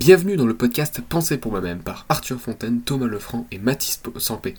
[0.00, 4.54] Bienvenue dans le podcast Pensez pour moi-même par Arthur Fontaine, Thomas Lefranc et Mathis Sampé.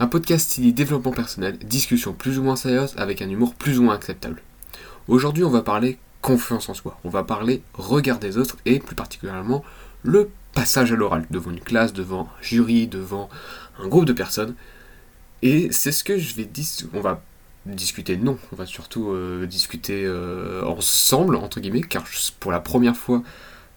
[0.00, 3.84] Un podcast style développement personnel, discussion plus ou moins sérieuse avec un humour plus ou
[3.84, 4.42] moins acceptable.
[5.06, 6.98] Aujourd'hui, on va parler confiance en soi.
[7.04, 9.62] On va parler regard des autres et plus particulièrement
[10.02, 13.28] le passage à l'oral devant une classe, devant un jury, devant
[13.78, 14.56] un groupe de personnes.
[15.42, 16.66] Et c'est ce que je vais dire.
[16.94, 17.22] On va
[17.64, 22.04] discuter, non, on va surtout euh, discuter euh, ensemble, entre guillemets, car
[22.40, 23.22] pour la première fois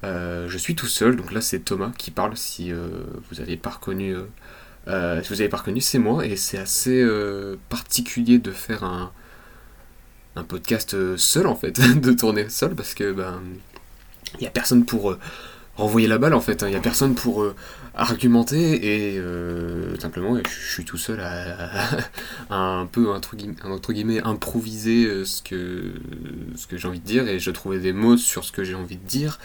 [0.04, 2.38] euh, je suis tout seul, donc là c'est Thomas qui parle.
[2.38, 2.88] Si euh,
[3.30, 4.16] vous n'avez pas reconnu,
[4.88, 7.05] euh, si vous avez pas reconnu, c'est moi et c'est assez
[7.70, 9.12] particulier de faire un,
[10.36, 13.41] un podcast seul en fait, de tourner seul parce que ben
[14.40, 15.16] il y a personne pour
[15.78, 16.70] renvoyer la balle en fait, il hein.
[16.70, 17.46] n'y a personne pour
[17.96, 19.22] argumenter et
[19.99, 21.90] simplement je suis tout seul à,
[22.52, 23.36] un peu entre
[23.93, 25.93] guillemets improviser ce que,
[26.55, 28.76] ce que j'ai envie de dire et je trouvais des mots sur ce que j'ai
[28.76, 29.40] envie de dire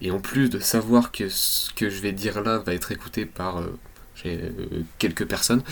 [0.00, 3.24] et en plus de savoir que ce que je vais dire là va être écouté
[3.24, 3.78] par euh,
[4.26, 4.50] euh,
[4.98, 5.62] quelques personnes,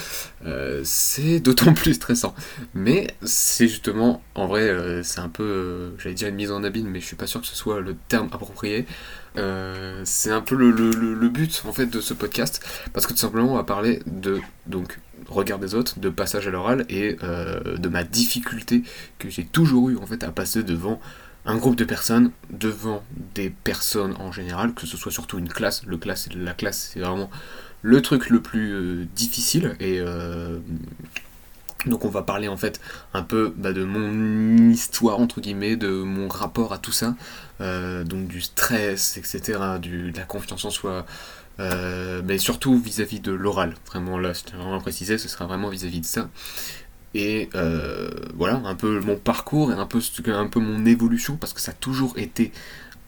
[0.47, 2.35] euh, c'est d'autant plus stressant.
[2.75, 7.01] Mais c'est justement, en vrai, c'est un peu, j'allais dire une mise en abîme, mais
[7.01, 8.87] je suis pas sûr que ce soit le terme approprié.
[10.05, 13.53] c'est un peu le, le, but en fait de ce podcast, parce que tout simplement
[13.53, 18.05] on va parler de donc regard des autres, de passage à l'oral et de ma
[18.05, 18.83] difficulté
[19.19, 21.01] que j'ai toujours eu en fait à passer devant
[21.47, 23.03] un groupe de personnes devant
[23.35, 25.85] des personnes en général, que ce soit surtout une classe.
[25.87, 27.31] Le classe, la classe, c'est vraiment
[27.83, 29.77] le truc le plus euh, difficile.
[29.79, 30.59] Et euh,
[31.87, 32.81] donc on va parler en fait
[33.13, 37.15] un peu bah, de mon histoire, entre guillemets, de mon rapport à tout ça.
[37.61, 41.05] Euh, donc du stress, etc., de la confiance en soi.
[41.59, 46.07] mais surtout vis-à-vis de l'oral, vraiment là, c'est vraiment précisé, ce sera vraiment vis-à-vis de
[46.07, 46.31] ça
[47.15, 51.53] et euh, voilà un peu mon parcours et un peu, un peu mon évolution parce
[51.53, 52.53] que ça a toujours été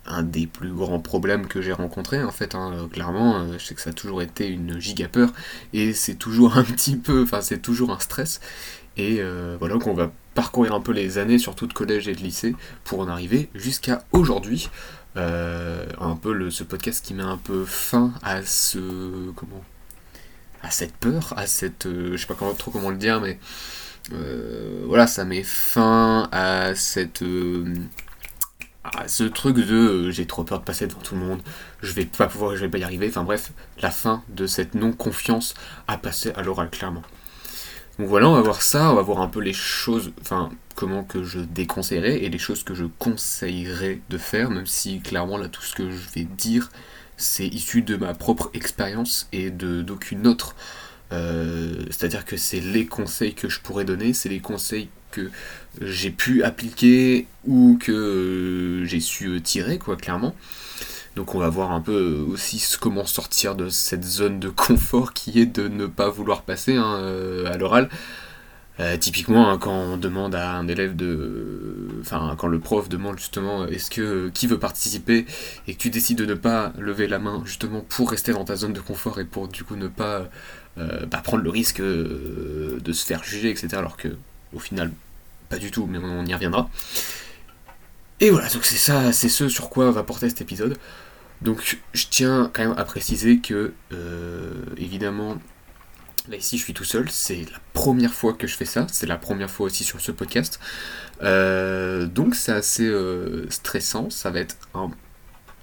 [0.06, 3.74] un des plus grands problèmes que j'ai rencontrés en fait hein, clairement euh, je sais
[3.74, 5.32] que ça a toujours été une giga peur
[5.72, 8.40] et c'est toujours un petit peu enfin c'est toujours un stress.
[8.98, 12.20] Et euh, voilà qu'on va parcourir un peu les années surtout de collège et de
[12.20, 14.70] lycée pour en arriver jusqu'à aujourd'hui.
[15.16, 19.64] Un peu le, ce podcast qui met un peu fin à ce comment?
[20.62, 23.38] À cette peur à cette je sais pas trop comment le dire mais
[24.86, 27.74] voilà, ça met fin à cette euh,
[28.84, 31.40] à ce truc de euh, j'ai trop peur de passer devant tout le monde,
[31.82, 33.08] je vais pas pouvoir, je vais pas y arriver.
[33.08, 35.54] Enfin bref, la fin de cette non-confiance
[35.88, 37.02] à passer à l'oral clairement.
[37.98, 41.02] Donc voilà, on va voir ça, on va voir un peu les choses, enfin comment
[41.02, 45.48] que je déconseillerais et les choses que je conseillerais de faire, même si clairement là
[45.48, 46.70] tout ce que je vais dire
[47.16, 50.54] c'est issu de ma propre expérience et de d'aucune autre
[51.12, 55.30] euh, c'est-à-dire que c'est les conseils que je pourrais donner, c'est les conseils que
[55.80, 60.34] j'ai pu appliquer ou que euh, j'ai su euh, tirer, quoi, clairement.
[61.14, 65.40] Donc on va voir un peu aussi comment sortir de cette zone de confort qui
[65.40, 67.88] est de ne pas vouloir passer hein, à l'oral.
[69.00, 71.65] typiquement, hein, quand on demande à un élève de.
[72.06, 75.26] Enfin, quand le prof demande justement est-ce que qui veut participer
[75.66, 78.54] et que tu décides de ne pas lever la main justement pour rester dans ta
[78.54, 80.28] zone de confort et pour du coup ne pas
[80.78, 83.68] euh, bah, prendre le risque euh, de se faire juger, etc.
[83.72, 84.08] Alors que,
[84.52, 84.92] au final,
[85.48, 86.68] pas du tout, mais on, y reviendra.
[88.20, 90.76] Et voilà, donc c'est ça, c'est ce sur quoi va porter cet épisode.
[91.42, 95.38] Donc je tiens quand même à préciser que, euh, évidemment,
[96.28, 99.06] là ici je suis tout seul, c'est la première fois que je fais ça, c'est
[99.06, 100.60] la première fois aussi sur ce podcast.
[101.20, 102.92] donc c'est assez
[103.48, 104.90] stressant, ça va être un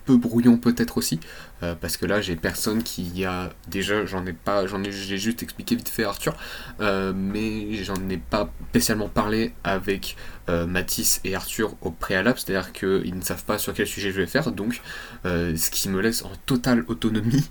[0.05, 1.19] peu brouillon peut-être aussi,
[1.63, 5.17] euh, parce que là j'ai personne qui a déjà j'en ai pas j'en ai j'ai
[5.17, 6.35] juste expliqué vite fait Arthur
[6.81, 10.17] euh, mais j'en ai pas spécialement parlé avec
[10.49, 13.87] euh, Mathis et Arthur au préalable c'est à dire qu'ils ne savent pas sur quel
[13.87, 14.81] sujet je vais faire donc
[15.23, 17.49] ce qui me laisse en totale autonomie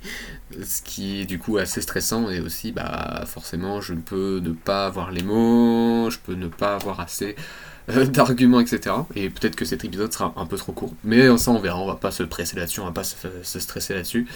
[0.63, 4.87] ce qui est du coup assez stressant et aussi bah forcément je peux ne pas
[4.87, 7.72] avoir les mots je peux ne pas avoir assez euh,
[8.07, 8.95] d'arguments, etc.
[9.15, 10.93] Et peut-être que cet épisode sera un peu trop court.
[11.05, 11.81] Mais ça, on verra.
[11.81, 14.27] On va pas se presser là-dessus, on va pas se, se stresser là-dessus.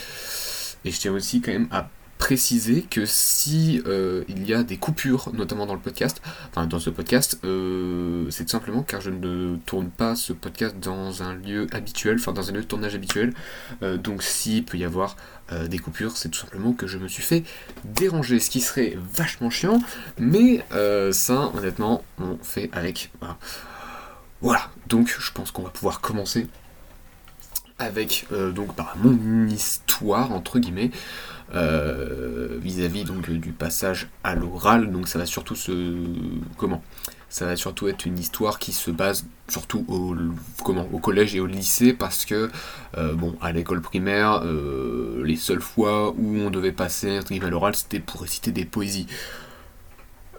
[0.85, 1.89] Et je tiens aussi quand même à
[2.19, 6.79] préciser que si euh, il y a des coupures, notamment dans le podcast, enfin dans
[6.79, 11.35] ce podcast, euh, c'est tout simplement car je ne tourne pas ce podcast dans un
[11.35, 13.35] lieu habituel, enfin dans un lieu de tournage habituel.
[13.83, 15.17] Euh, donc s'il peut y avoir
[15.69, 17.45] des coupures, c'est tout simplement que je me suis fait
[17.85, 19.81] déranger, ce qui serait vachement chiant,
[20.19, 20.65] mais
[21.13, 23.11] ça, honnêtement, on fait avec.
[24.41, 24.71] Voilà.
[24.89, 26.47] Donc je pense qu'on va pouvoir commencer
[27.79, 30.91] avec donc bah, mon histoire entre guillemets
[31.53, 34.91] vis-à-vis donc du passage à l'oral.
[34.91, 35.97] Donc ça va surtout se
[36.57, 36.83] comment?
[37.29, 40.15] Ça va surtout être une histoire qui se base surtout au,
[40.65, 42.51] comment, au collège et au lycée parce que,
[42.97, 47.75] euh, bon, à l'école primaire, euh, les seules fois où on devait passer un l'oral,
[47.75, 49.07] c'était pour réciter des poésies.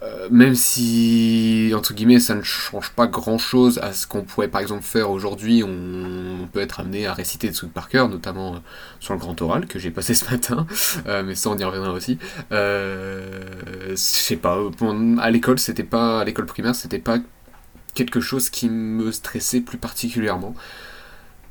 [0.03, 4.47] Euh, même si, entre guillemets, ça ne change pas grand chose à ce qu'on pourrait
[4.47, 8.55] par exemple faire aujourd'hui, on, peut être amené à réciter des trucs par cœur, notamment
[8.55, 8.57] euh,
[8.99, 10.65] sur le grand oral que j'ai passé ce matin,
[11.07, 12.19] euh, mais ça on y reviendra aussi.
[12.51, 14.57] je sais pas,
[15.19, 17.17] à l'école, c'était pas, à l'école primaire, c'était pas
[17.95, 20.53] quelque chose qui me stressait plus particulièrement.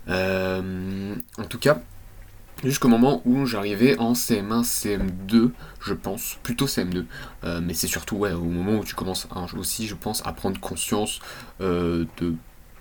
[0.09, 1.81] en tout cas,
[2.65, 5.51] jusqu'au moment où j'arrivais en CM1, CM2,
[5.81, 7.05] je pense, plutôt CM2.
[7.45, 10.59] Euh, mais c'est surtout ouais, au moment où tu commences aussi, je pense, à prendre
[10.61, 11.21] conscience
[11.61, 12.35] euh, de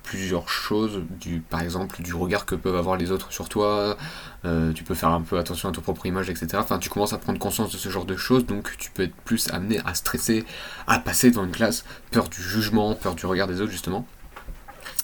[0.04, 3.98] plusieurs choses, du, par exemple du regard que peuvent avoir les autres sur toi,
[4.46, 6.48] euh, tu peux faire un peu attention à ta propre image, etc.
[6.58, 9.16] Enfin, tu commences à prendre conscience de ce genre de choses, donc tu peux être
[9.26, 10.46] plus amené à stresser,
[10.86, 14.06] à passer dans une classe, peur du jugement, peur du regard des autres, justement.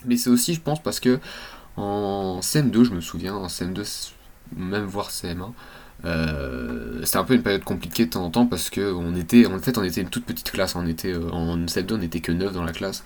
[0.05, 1.19] Mais c'est aussi, je pense, parce que
[1.77, 4.11] en CM2, je me souviens, en CM2,
[4.55, 5.51] même voir CM1.
[6.05, 9.45] Euh, c'était un peu une période compliquée de temps en temps parce que on était,
[9.45, 10.75] en fait, on était une toute petite classe.
[10.75, 13.03] On était euh, en CM2, on n'était que 9 dans la classe.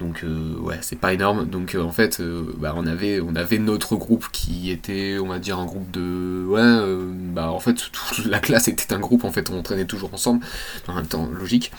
[0.00, 1.46] Donc euh, ouais, c'est pas énorme.
[1.46, 2.20] Donc en fait,
[2.58, 6.44] bah, on avait on avait notre groupe qui était, on va dire, un groupe de
[6.48, 9.24] ouais, bah en fait toute la classe était un groupe.
[9.24, 10.44] En fait, on traînait toujours ensemble.
[10.88, 11.70] En même temps, logique.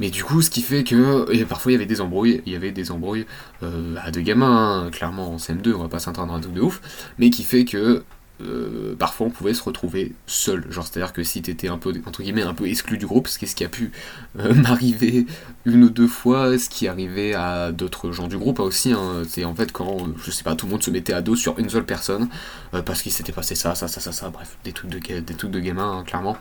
[0.00, 2.42] Mais du coup, ce qui fait que et parfois il y avait des embrouilles.
[2.46, 3.26] Il y avait des embrouilles
[3.62, 6.80] à deux gamins, hein, clairement en CM2, on va pas s'entendre un truc de ouf.
[7.18, 8.02] Mais qui fait que
[8.42, 10.70] euh, parfois on pouvait se retrouver seul.
[10.70, 13.38] Genre, c'est-à-dire que si t'étais un peu, entre guillemets, un peu exclu du groupe, ce
[13.38, 13.92] qui, ce qui a pu
[14.38, 15.26] euh, m'arriver
[15.64, 19.22] une ou deux fois, ce qui arrivait à d'autres gens du groupe aussi, hein.
[19.28, 21.58] c'est en fait quand, je sais pas, tout le monde se mettait à dos sur
[21.58, 22.28] une seule personne,
[22.74, 25.60] euh, parce qu'il s'était passé ça, ça, ça, ça, ça, bref, des trucs de, des
[25.62, 26.36] gamin, hein, clairement.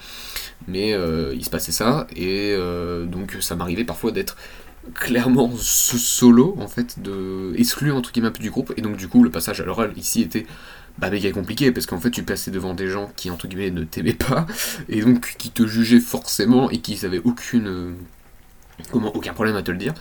[0.68, 0.92] Mais
[1.34, 2.56] il se passait ça, et
[3.08, 4.36] donc ça m'arrivait parfois d'être
[4.94, 9.30] clairement solo, en fait, de exclu entre guillemets du groupe, et donc du coup le
[9.30, 10.46] passage à l'oral ici était
[11.02, 13.84] bah, méga compliqué parce qu'en fait tu passais devant des gens qui entre guillemets ne
[13.84, 14.46] t'aimaient pas
[14.88, 17.92] et donc qui te jugeaient forcément et qui n'avaient aucune euh,
[18.92, 19.96] comment aucun problème à te le dire.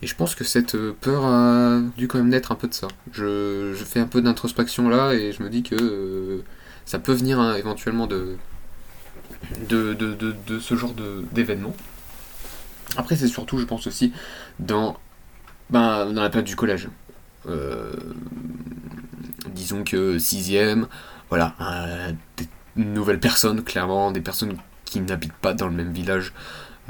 [0.00, 2.74] Et je pense que cette euh, peur a dû quand même naître un peu de
[2.74, 2.88] ça.
[3.12, 6.42] Je, fais un peu d'introspection là et je me dis que euh,
[6.86, 8.36] ça peut venir hein, éventuellement de
[9.68, 10.94] de, de, ce genre
[11.32, 11.76] d'événement.
[12.96, 14.14] Après c'est surtout je pense aussi
[14.58, 14.96] dans
[15.68, 16.88] ben, dans la période du collège
[19.54, 20.86] disons que sixième,
[21.28, 21.54] voilà,
[22.36, 26.32] des nouvelles personnes, clairement, des personnes qui n'habitent pas dans le même village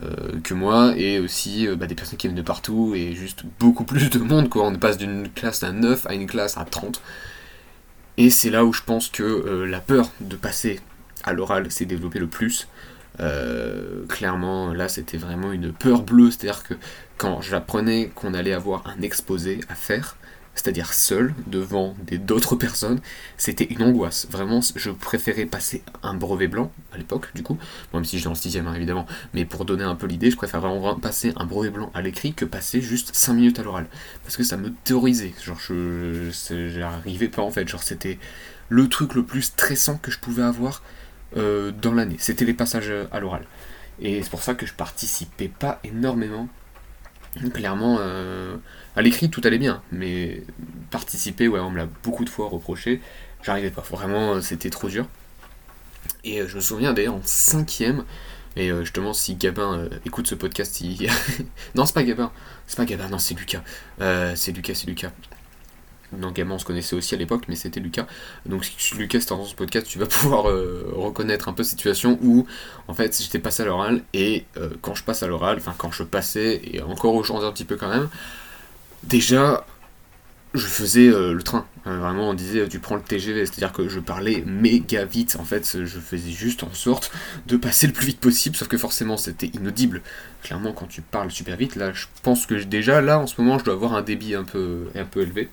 [0.03, 3.45] euh, que moi, et aussi euh, bah, des personnes qui viennent de partout, et juste
[3.59, 4.67] beaucoup plus de monde, quoi.
[4.67, 7.01] On passe d'une classe à 9 à une classe à 30.
[8.19, 10.81] Et c'est là où je pense que euh, la peur de passer
[11.25, 12.69] à l'oral s'est développée le plus.
[14.09, 16.75] clairement, là, c'était vraiment une peur bleue, c'est-à-dire que
[17.17, 20.17] quand j'apprenais qu'on allait avoir un exposé à faire,
[20.57, 22.99] c'est-à-dire seul, devant d'autres personnes,
[23.37, 24.27] c'était une angoisse.
[24.31, 27.59] Vraiment, je préférais passer un brevet blanc, à l'époque, du coup,
[27.95, 30.61] même si j'étais en 6 hein, évidemment, mais pour donner un peu l'idée, je préfère
[30.61, 33.87] vraiment passer un brevet blanc à l'écrit que passer juste 5 minutes à l'oral.
[34.25, 35.35] Parce que ça me terrorisait.
[35.45, 37.69] Genre, je, j'arrivais pas en fait.
[37.69, 38.19] Genre, c'était
[38.69, 40.83] le truc le plus stressant que je pouvais avoir
[41.37, 42.17] euh, dans l'année.
[42.19, 43.45] C'était les passages à l'oral.
[44.01, 46.49] Et c'est pour ça que je participais pas énormément
[47.53, 48.57] clairement, euh,
[48.97, 50.43] à l'écrit, tout allait bien, mais
[50.91, 53.01] participer, ouais, on me l'a beaucoup de fois reproché.
[53.43, 55.07] J'arrivais pas, vraiment, c'était trop dur.
[56.25, 58.05] Et euh, je me souviens d'ailleurs en cinquième,
[58.57, 61.09] et euh, justement, si Gabin écoute ce podcast, il...
[61.75, 62.33] non, c'est pas Gabin,
[62.67, 63.63] c'est pas Gabin, non, c'est Lucas.
[63.99, 65.13] c'est Lucas, c'est Lucas.
[66.13, 68.07] Non, Gamin, on se connaissait aussi à l'époque, mais c'était Lucas.
[68.47, 72.19] Donc, si Lucas, dans ce podcast, tu vas pouvoir euh, reconnaître un peu cette situation
[72.23, 72.47] où,
[72.89, 75.91] en fait, j'étais passé à l'oral, et euh, quand je passe à l'oral, enfin, quand
[75.91, 78.09] je passais, et encore aujourd'hui un petit peu quand même,
[79.03, 79.67] déjà,
[80.55, 81.67] je faisais euh, le train.
[81.85, 85.37] vraiment, on disait, tu prends le TGV, c'est-à-dire que je parlais méga vite.
[85.41, 87.11] En fait, je faisais juste en sorte
[87.47, 90.03] de passer le plus vite possible, sauf que forcément, c'était inaudible.
[90.43, 93.59] Clairement, quand tu parles super vite, là, je pense que déjà, là, en ce moment,
[93.59, 95.51] je dois avoir un débit un peu, un peu élevé.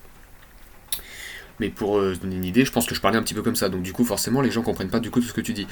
[1.59, 3.41] Mais pour euh, se donner une idée, je pense que je parlais un petit peu
[3.41, 3.69] comme ça.
[3.69, 5.67] Donc du coup, forcément, les gens comprennent pas du coup tout ce que tu dis.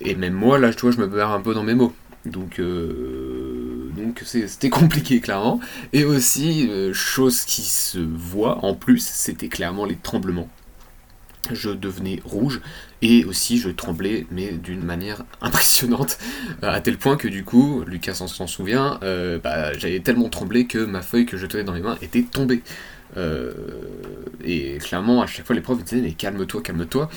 [0.00, 1.94] Et même moi, là, tu vois, je me perds un peu dans mes mots.
[2.26, 5.60] Donc, euh, donc c'était compliqué, clairement.
[5.92, 10.48] Et aussi, euh, chose qui se voit en plus, c'était clairement les tremblements.
[11.52, 12.62] Je devenais rouge
[13.02, 16.18] et aussi je tremblais, mais d'une manière impressionnante,
[16.62, 18.98] à tel point que du coup, Lucas s'en souvient,
[19.42, 22.62] bah, j'avais tellement tremblé que ma feuille que je tenais dans les mains était tombée.
[23.16, 27.08] Et clairement, à chaque fois, les profs me disaient Mais calme-toi, calme-toi.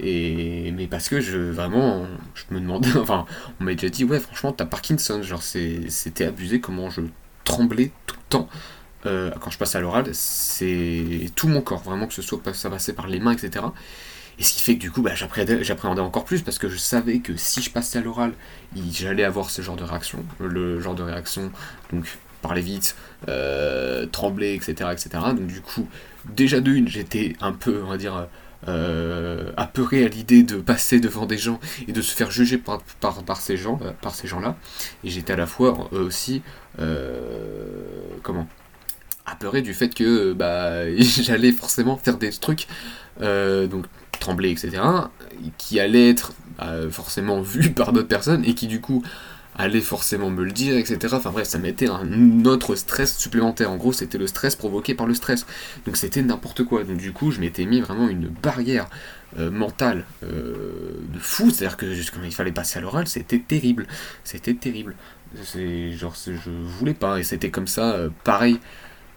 [0.00, 3.26] Et, mais parce que je vraiment, je me demandais, enfin,
[3.60, 7.02] on m'a déjà dit, ouais, franchement, t'as Parkinson, genre c'était abusé comment je
[7.44, 8.48] tremblais tout le temps.
[9.06, 12.70] Euh, quand je passe à l'oral, c'est tout mon corps, vraiment que ce soit ça
[12.70, 13.66] passait par les mains, etc.
[14.38, 17.20] Et ce qui fait que du coup, bah, j'appréhendais encore plus parce que je savais
[17.20, 18.32] que si je passais à l'oral,
[18.90, 21.52] j'allais avoir ce genre de réaction, le genre de réaction,
[21.92, 22.06] donc
[22.46, 22.96] parler vite,
[23.28, 25.08] euh, trembler, etc., etc.
[25.36, 25.88] Donc du coup,
[26.28, 28.28] déjà de une, j'étais un peu, on va dire,
[28.68, 31.58] euh, apeuré à l'idée de passer devant des gens
[31.88, 34.56] et de se faire juger par, par, ces gens, euh, par ces gens-là.
[35.04, 36.42] Et j'étais à la fois aussi,
[38.22, 38.46] comment
[39.26, 42.66] apeuré du fait que bah, j'allais forcément faire des trucs,
[43.20, 43.86] euh, donc
[44.20, 44.82] trembler, etc.,
[45.58, 49.02] qui allaient être bah, forcément vus par d'autres personnes et qui du coup
[49.56, 51.14] allaient forcément me le dire, etc.
[51.16, 53.70] Enfin bref, ça mettait un autre stress supplémentaire.
[53.70, 55.46] En gros, c'était le stress provoqué par le stress.
[55.86, 56.84] Donc c'était n'importe quoi.
[56.84, 58.88] Donc du coup, je m'étais mis vraiment une barrière
[59.38, 61.50] euh, mentale euh, de fou.
[61.50, 63.86] C'est-à-dire que quand il fallait passer à l'oral, c'était terrible.
[64.24, 64.94] C'était terrible.
[65.42, 67.18] C'est genre, je voulais pas.
[67.18, 68.58] Et c'était comme ça, pareil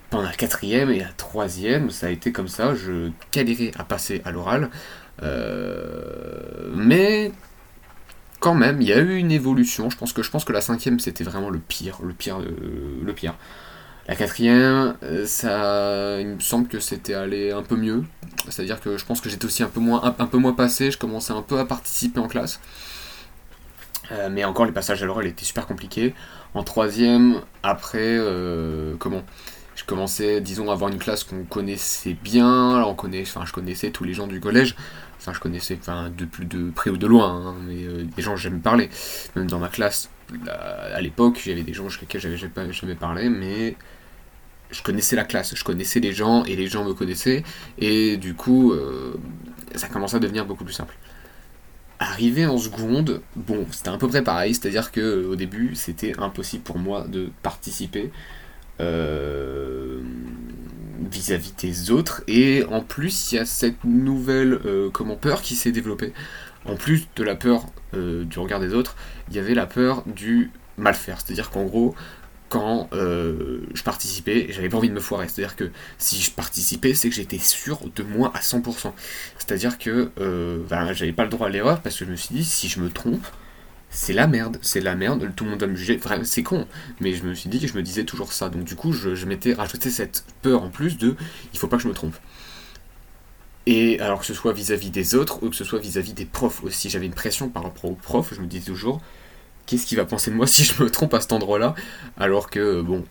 [0.10, 4.22] pendant la quatrième et la troisième, ça a été comme ça, je galérais à passer
[4.25, 4.70] à l'oral.
[5.24, 7.32] Euh, mais
[8.39, 9.89] quand même, il y a eu une évolution.
[9.89, 13.01] Je pense que je pense que la cinquième c'était vraiment le pire, le pire, euh,
[13.03, 13.36] le pire.
[14.08, 18.03] La quatrième, euh, ça, il me semble que c'était allé un peu mieux.
[18.48, 20.91] C'est-à-dire que je pense que j'étais aussi un peu moins, un, peu moins passé.
[20.91, 22.62] Je commençais un peu à participer en classe.
[24.32, 26.13] mais encore, les passages à l'oral étaient super compliqués.
[26.53, 28.17] En troisième, après,
[29.00, 29.24] comment?
[29.77, 33.91] Je commençais, disons, à avoir une classe qu'on connaissait bien, on connaît, enfin, je connaissais
[33.91, 34.75] tous les gens du collège,
[35.34, 38.36] je connaissais, enfin, de plus de près ou de loin, hein, mais euh, des gens
[38.36, 38.89] j'aime parler.
[39.36, 40.10] Même dans ma classe,
[40.48, 43.75] à l'époque, il y avait des gens avec lesquels j'avais jamais, jamais parlé, mais
[44.72, 47.43] je connaissais la classe, je connaissais les gens et les gens me connaissaient,
[47.79, 49.15] et du coup, euh,
[49.75, 50.96] ça commençait à devenir beaucoup plus simple.
[52.00, 56.63] Arrivé en seconde, bon, c'était à peu près pareil, c'est-à-dire que au début, c'était impossible
[56.63, 58.12] pour moi de participer.
[58.79, 59.87] Euh,
[61.08, 62.24] vis-à-vis des autres.
[62.28, 66.14] Et en plus, il y a cette nouvelle euh, peur qui s'est développée.
[66.66, 68.96] En plus de la peur euh, du regard des autres,
[69.30, 71.20] il y avait la peur du mal faire.
[71.22, 71.96] C'est-à-dire qu'en gros,
[72.50, 75.28] quand je participais, j'avais pas envie de me foirer.
[75.28, 78.94] C'est-à-dire que si je participais, c'est que j'étais sûr de moi à 100%.
[79.38, 80.12] C'est-à-dire que
[80.70, 82.80] ben, j'avais pas le droit à l'erreur parce que je me suis dit, si je
[82.80, 83.26] me trompe,
[83.98, 86.00] c'est la merde, c'est la merde, tout le monde va me juger.
[86.24, 86.68] c'est con,
[87.00, 88.48] mais je me suis dit que je me disais toujours ça.
[88.48, 91.16] Donc du coup, je, m'étais rajouté cette peur en plus de
[91.51, 92.16] il faut pas que je me trompe.
[93.66, 96.63] Et alors que ce soit vis-à-vis des autres ou que ce soit vis-à-vis des profs
[96.63, 98.36] aussi, j'avais une pression par rapport aux profs.
[98.36, 99.01] Je me disais toujours
[99.66, 101.74] qu'est-ce qu'il va penser de moi si je me trompe à cet endroit-là?
[102.18, 103.04] Alors que bon,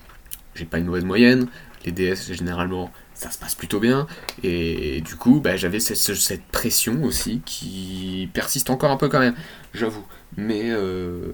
[0.55, 1.49] j'ai pas une mauvaise moyenne.
[1.85, 4.06] Les DS généralement ça se passe plutôt bien.
[4.42, 9.35] Et du coup, bah, j'avais cette, pression aussi qui persiste encore un peu quand même,
[9.75, 10.04] j'avoue.
[10.37, 11.32] Mais, euh,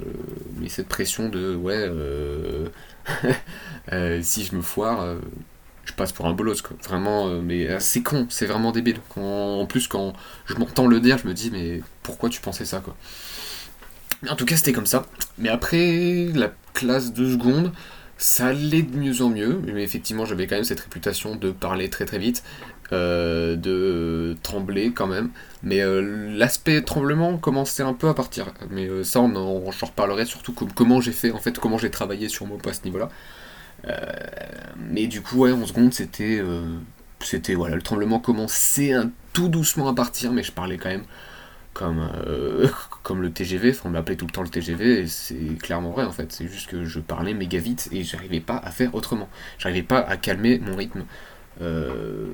[0.68, 2.68] cette pression de, ouais, euh,
[3.92, 5.16] euh, si je me foire,
[5.84, 6.76] je passe pour un bolos, quoi.
[6.84, 8.98] Vraiment, mais c'est con, c'est vraiment débile.
[9.16, 10.12] en plus, quand
[10.46, 12.96] je m'entends le dire, je me dis, mais pourquoi tu pensais ça, quoi?
[14.28, 15.04] En tout cas, c'était comme ça.
[15.38, 17.72] Mais après la classe de seconde,
[18.22, 21.90] ça allait de mieux en mieux, mais effectivement j'avais quand même cette réputation de parler
[21.90, 22.44] très très vite,
[22.92, 25.30] euh, de trembler quand même.
[25.64, 28.52] Mais euh, l'aspect tremblement commençait un peu à partir.
[28.70, 32.28] Mais euh, ça, on en, reparlerai surtout comment j'ai fait, en fait, comment j'ai travaillé
[32.28, 33.08] sur poste à ce niveau-là.
[34.78, 36.40] mais du coup, ouais, en seconde, c'était.
[37.20, 41.04] c'était voilà, le tremblement commençait un, tout doucement à partir, mais je parlais quand même
[41.72, 42.68] comme, euh,
[43.02, 46.12] comme le TGV, on m'appelait tout le temps le TGV, et c'est clairement vrai en
[46.12, 49.82] fait, c'est juste que je parlais méga vite et j'arrivais pas à faire autrement, j'arrivais
[49.82, 51.04] pas à calmer mon rythme.
[51.60, 52.26] Euh,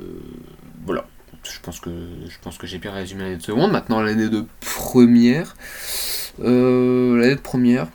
[0.84, 1.06] voilà,
[1.42, 1.90] je pense que,
[2.28, 5.56] je pense que j'ai bien résumé l'année de seconde, maintenant l'année de première.
[6.40, 7.88] Euh, l'année de première,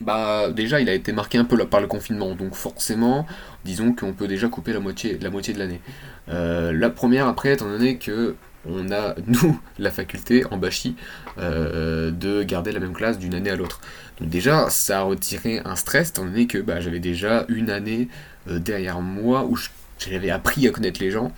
[0.00, 3.26] bah déjà il a été marqué un peu par le confinement, donc forcément,
[3.64, 5.80] disons qu'on peut déjà couper la moitié de l'année.
[6.28, 8.36] la première après, étant donné que
[8.68, 10.96] on a, nous, la faculté en Bachi,
[11.38, 13.80] euh, de garder la même classe d'une année à l'autre.
[14.20, 18.08] Donc déjà, ça a retiré un stress, étant donné que bah, j'avais déjà une année
[18.48, 19.58] euh, derrière moi où
[19.98, 21.32] j'avais appris à connaître les gens.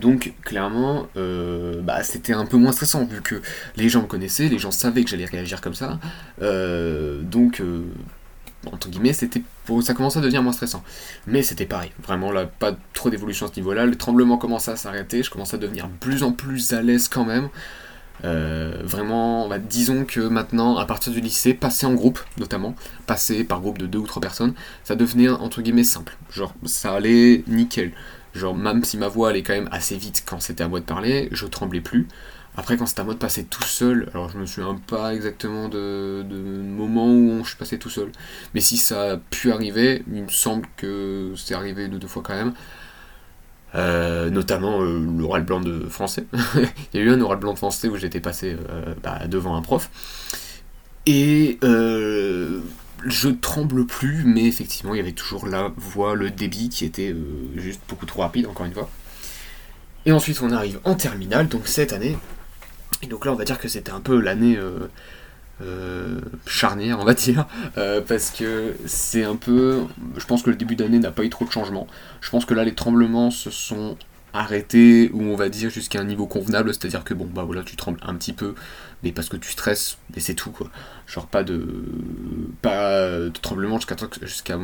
[0.00, 3.42] Donc clairement, euh, bah, c'était un peu moins stressant vu que
[3.76, 5.98] les gens me connaissaient, les gens savaient que j'allais réagir comme ça.
[6.40, 7.62] donc
[8.70, 9.42] entre guillemets, c'était
[9.80, 10.82] ça commençait à devenir moins stressant.
[11.26, 13.86] Mais c'était pareil, vraiment là, pas trop d'évolution à ce niveau-là.
[13.86, 17.08] Le tremblement commençait à s'arrêter, je commençais à devenir de plus en plus à l'aise
[17.08, 17.48] quand même.
[18.22, 22.74] vraiment, bah, disons que maintenant, à partir du lycée, passer en groupe, notamment,
[23.06, 24.54] passer par groupe de deux ou trois personnes,
[24.84, 26.16] ça devenait entre guillemets simple.
[26.30, 27.92] Genre, ça allait nickel.
[28.34, 30.84] Genre, même si ma voix allait quand même assez vite quand c'était à moi de
[30.84, 32.08] parler, je tremblais plus.
[32.56, 35.68] Après, quand c'était à moi de passer tout seul, alors je me souviens pas exactement
[35.68, 38.12] de, moment où je suis passé tout seul.
[38.54, 42.22] Mais si ça a pu arriver, il me semble que c'est arrivé ou deux fois
[42.22, 42.52] quand même.
[43.74, 46.26] Euh, notamment euh, l'oral blanc de français.
[46.92, 49.56] il y a eu un oral blanc de français où j'étais passé euh, bah, devant
[49.56, 49.90] un prof.
[51.06, 51.58] Et
[53.04, 57.16] je tremble plus, mais effectivement, il y avait toujours la voix, le débit qui était
[57.56, 58.90] juste beaucoup trop rapide, encore une fois.
[60.04, 62.16] Et ensuite, on arrive en terminale, donc cette année.
[63.02, 64.58] Et donc là, on va dire que c'était un peu l'année
[65.62, 67.46] euh, charnière, on va dire,
[67.78, 69.82] euh, parce que c'est un peu.
[70.16, 71.86] Je pense que le début d'année n'a pas eu trop de changements.
[72.20, 73.96] Je pense que là, les tremblements se sont
[74.32, 77.76] arrêtés, ou on va dire jusqu'à un niveau convenable, c'est-à-dire que bon, bah voilà, tu
[77.76, 78.54] trembles un petit peu,
[79.02, 80.68] mais parce que tu stresses, mais c'est tout quoi.
[81.06, 81.84] Genre pas de.
[82.62, 83.96] pas de tremblement jusqu'à.
[84.22, 84.58] jusqu'à.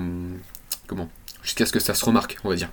[0.86, 1.08] comment
[1.42, 2.70] Jusqu'à ce que ça se remarque, on va dire.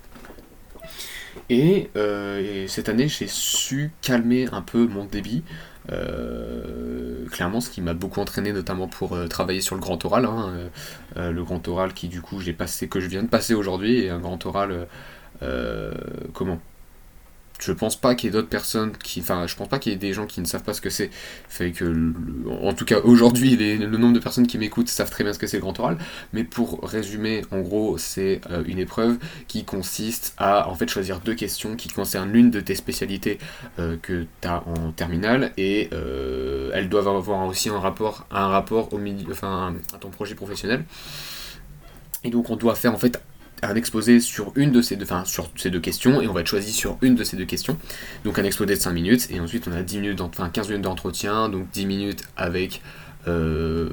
[1.50, 5.44] Et, euh, et cette année, j'ai su calmer un peu mon débit.
[5.92, 10.24] Euh, clairement, ce qui m'a beaucoup entraîné, notamment pour euh, travailler sur le grand oral.
[10.26, 10.70] Hein,
[11.16, 14.10] le grand oral qui, du coup, j'ai passé, que je viens de passer aujourd'hui, et
[14.10, 14.86] un grand oral,
[16.32, 16.60] comment?
[17.58, 19.20] Je pense pas qu'il y ait d'autres personnes qui.
[19.20, 20.90] Enfin, je pense pas qu'il y ait des gens qui ne savent pas ce que
[20.90, 21.10] c'est.
[21.48, 22.12] Fait que,
[22.62, 25.46] en tout cas, aujourd'hui, le nombre de personnes qui m'écoutent savent très bien ce que
[25.46, 25.98] c'est le grand oral.
[26.32, 31.20] Mais pour résumer, en gros, c'est euh, une épreuve qui consiste à en fait choisir
[31.20, 33.38] deux questions qui concernent l'une de tes spécialités
[33.78, 38.48] euh, que tu as en terminale et euh, elles doivent avoir aussi un rapport, un
[38.48, 40.84] rapport au milieu, enfin, à ton projet professionnel.
[42.24, 43.20] Et donc, on doit faire en fait
[43.62, 46.40] un exposé sur une de ces deux, enfin, sur ces deux questions et on va
[46.40, 47.78] être choisi sur une de ces deux questions.
[48.24, 50.84] Donc un exposé de 5 minutes et ensuite on a 10 minutes, enfin 15 minutes
[50.84, 52.82] d'entretien, donc 10 minutes avec
[53.28, 53.90] euh,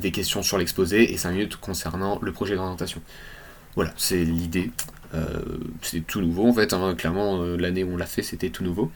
[0.00, 3.02] des questions sur l'exposé et 5 minutes concernant le projet d'orientation.
[3.74, 4.70] Voilà, c'est l'idée.
[5.14, 5.42] Euh,
[5.82, 6.94] c'est tout nouveau en fait, hein.
[6.96, 8.90] clairement euh, l'année où on l'a fait c'était tout nouveau.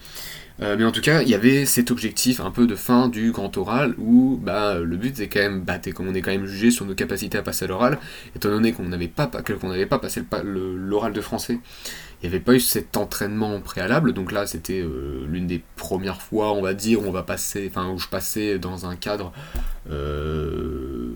[0.60, 3.30] Euh, mais en tout cas, il y avait cet objectif un peu de fin du
[3.30, 6.46] grand oral où bah, le but c'est quand même, bah, comme on est quand même
[6.46, 7.98] jugé sur nos capacités à passer à l'oral,
[8.34, 9.30] étant donné qu'on n'avait pas,
[9.62, 11.60] n'avait pas passé l'oral de français,
[12.20, 16.20] il n'y avait pas eu cet entraînement préalable, donc là c'était euh, l'une des premières
[16.20, 19.32] fois, on va dire, où on va passer, où je passais dans un cadre
[19.90, 21.12] euh,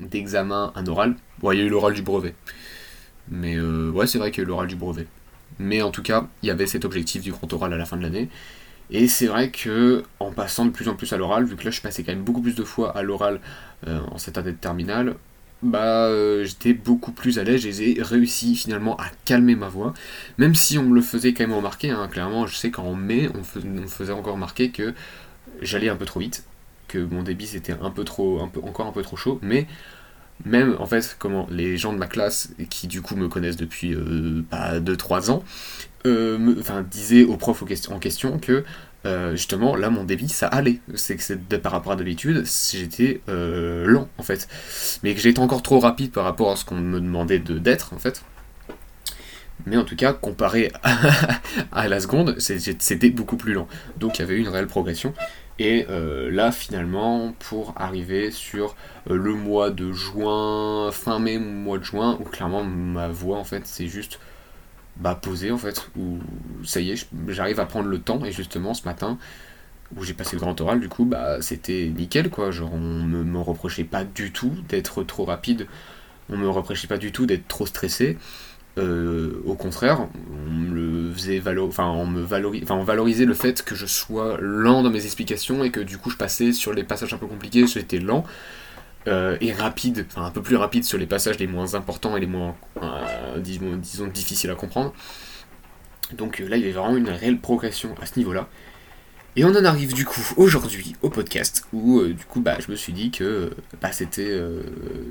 [0.00, 1.14] d'examen un oral.
[1.40, 2.34] Bon, il y a eu l'oral du brevet.
[3.30, 5.06] Mais ouais, c'est vrai qu'il y a eu l'oral du brevet.
[5.58, 7.96] Mais en tout cas, il y avait cet objectif du grand oral à la fin
[7.96, 8.28] de l'année.
[8.90, 11.70] Et c'est vrai que en passant de plus en plus à l'oral, vu que là
[11.70, 13.40] je passais quand même beaucoup plus de fois à l'oral
[13.86, 15.16] euh, en cette année de terminale,
[15.62, 17.66] bah euh, j'étais beaucoup plus à l'aise.
[17.66, 19.92] Et j'ai réussi finalement à calmer ma voix,
[20.38, 23.28] même si on me le faisait quand même remarquer, hein, clairement je sais qu'en mai
[23.34, 24.94] on, me faisait encore remarquer que
[25.60, 26.44] j'allais un peu trop vite,
[26.88, 29.66] que mon débit c'était un peu trop, encore un peu trop chaud, mais
[30.44, 33.94] même en fait comment les gens de ma classe qui du coup me connaissent depuis
[33.94, 35.42] euh, 2-3 ans
[36.06, 38.64] euh, me, disaient au prof en question que
[39.06, 40.80] euh, justement là mon débit ça allait.
[40.94, 44.48] C'est que c'est par rapport à d'habitude j'étais lent en fait.
[45.02, 47.92] Mais que j'étais encore trop rapide par rapport à ce qu'on me demandait de d'être
[47.92, 48.22] en fait.
[49.66, 50.72] Mais en tout cas comparé
[51.72, 53.66] à la seconde c'était beaucoup plus lent.
[53.98, 55.14] Donc il y avait eu une réelle progression
[55.58, 58.76] et euh, là, finalement, pour arriver sur
[59.10, 63.44] euh, le mois de juin, fin mai, mois de juin, où clairement ma voix, en
[63.44, 64.20] fait, c'est juste
[64.96, 66.18] bah, posée, en fait, où
[66.64, 69.18] ça y est, j'arrive à prendre le temps, et justement, ce matin,
[69.96, 72.50] où j'ai passé le grand oral, du coup, bah, c'était nickel, quoi.
[72.50, 75.66] Genre, on ne me reprochait pas du tout d'être trop rapide,
[76.30, 78.18] on me reprochait pas du tout d'être trop stressé.
[78.78, 80.06] Euh, au contraire,
[80.46, 85.70] on me faisait on valorisait, le fait que je sois lent dans mes explications et
[85.70, 88.24] que du coup je passais sur les passages un peu compliqués, j'étais lent
[89.08, 92.20] euh, et rapide, enfin un peu plus rapide sur les passages les moins importants et
[92.20, 94.92] les moins, euh, disons, difficiles à comprendre.
[96.16, 98.48] Donc là il y avait vraiment une réelle progression à ce niveau-là.
[99.36, 102.76] Et on en arrive du coup aujourd'hui au podcast où du coup bah je me
[102.76, 104.40] suis dit que bah, c'était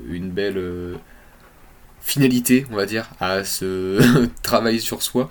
[0.08, 0.58] une belle
[2.08, 4.00] finalité, on va dire, à ce
[4.42, 5.28] travail sur soi.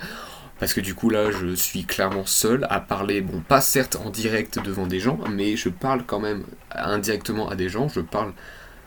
[0.59, 4.09] Parce que du coup là je suis clairement seul à parler, bon pas certes en
[4.09, 8.33] direct devant des gens, mais je parle quand même indirectement à des gens, je parle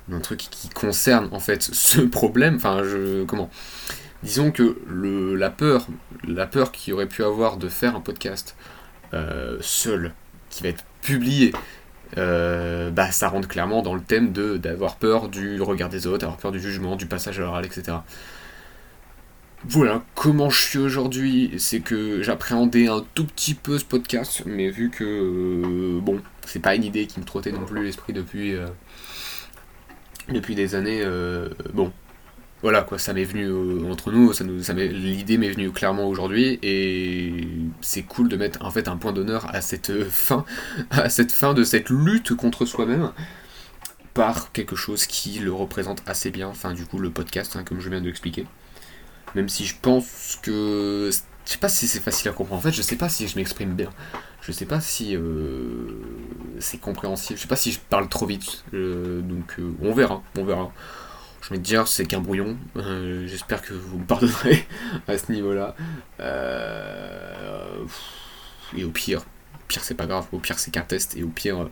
[0.09, 3.25] d'un truc qui concerne en fait ce problème, enfin je...
[3.25, 3.51] comment?
[4.25, 5.87] Disons que le, la peur,
[6.27, 8.57] la peur qu'il aurait pu avoir de faire un podcast
[9.15, 10.13] euh, seul,
[10.51, 11.53] qui va être publié,
[12.19, 16.25] euh, bah, ça rentre clairement dans le thème de d'avoir peur du regard des autres,
[16.25, 17.99] avoir peur du jugement, du passage à l'oral, etc.
[19.69, 24.71] voilà, comment je suis aujourd'hui, c'est que j'appréhendais un tout petit peu ce podcast, mais
[24.71, 28.55] vu que, euh, bon, c'est pas une idée qui me trottait non plus l'esprit depuis,
[28.55, 28.67] euh,
[30.29, 31.05] depuis des années,
[31.75, 31.93] bon,
[32.63, 33.51] voilà quoi, ça m'est venu
[33.91, 37.49] entre nous, ça nous, ça l'idée m'est venue clairement aujourd'hui, et
[37.81, 40.45] c'est cool de mettre en fait un point d'honneur à cette fin,
[40.91, 43.13] à cette fin de cette lutte contre soi-même,
[44.15, 47.81] par quelque chose qui le représente assez bien, enfin du coup le podcast, hein, comme
[47.81, 48.47] je viens de l'expliquer.
[49.35, 51.11] Même si je pense que.
[51.47, 52.61] Je sais pas si c'est facile à comprendre.
[52.61, 53.91] En fait, je sais pas si je m'exprime bien.
[54.41, 56.03] Je sais pas si euh,
[56.59, 57.37] c'est compréhensible.
[57.37, 58.65] Je sais pas si je parle trop vite.
[58.75, 60.23] Euh, donc, euh, on verra.
[60.37, 60.73] On verra.
[61.51, 62.57] Dire, c'est qu'un brouillon.
[63.27, 64.67] J'espère que vous me pardonnerez
[65.09, 65.75] à ce niveau-là.
[68.77, 69.23] et au pire,
[69.69, 70.27] pire c'est pas grave.
[70.33, 71.17] Au pire, c'est qu'un test.
[71.17, 71.69] Et au pire,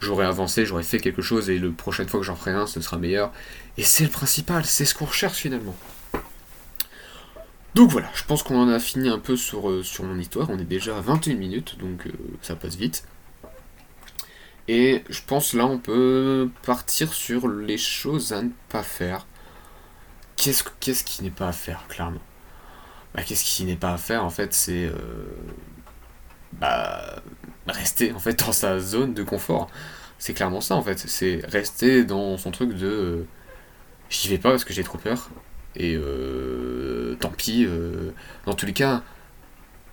[0.00, 1.48] j'aurais avancé, j'aurais fait quelque chose.
[1.48, 3.32] Et la prochaine fois que j'en ferai un, ce sera meilleur.
[3.78, 4.64] Et c'est le principal.
[4.64, 5.74] C'est ce qu'on recherche finalement.
[7.74, 10.50] Donc voilà, je pense qu'on en a fini un peu sur, euh, sur mon histoire.
[10.50, 13.04] On est déjà à 21 minutes, donc euh, ça passe vite.
[14.68, 19.26] Et je pense là on peut partir sur les choses à ne pas faire.
[20.36, 22.20] Qu'est-ce, qu'est-ce qui n'est pas à faire, clairement?
[23.14, 24.86] Bah, Qu'est-ce qui n'est pas à faire, en fait, c'est...
[24.86, 24.94] Euh,
[26.52, 27.22] bah,
[27.66, 29.68] rester, en fait, dans sa zone de confort.
[30.18, 30.98] C'est clairement ça, en fait.
[30.98, 33.26] C'est rester dans son truc de...
[34.10, 35.30] J'y vais pas parce que j'ai trop peur.
[35.76, 37.64] Et euh, tant pis.
[37.66, 38.12] Euh,
[38.46, 39.02] dans tous les cas,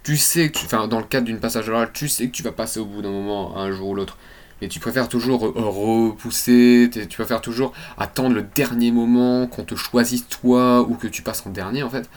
[0.03, 2.43] tu sais que tu, enfin, dans le cadre d'une passage orale, tu sais que tu
[2.43, 4.17] vas passer au bout d'un moment, un jour ou l'autre.
[4.61, 10.27] Mais tu préfères toujours repousser, tu préfères toujours attendre le dernier moment, qu'on te choisisse
[10.27, 12.09] toi ou que tu passes en dernier en fait?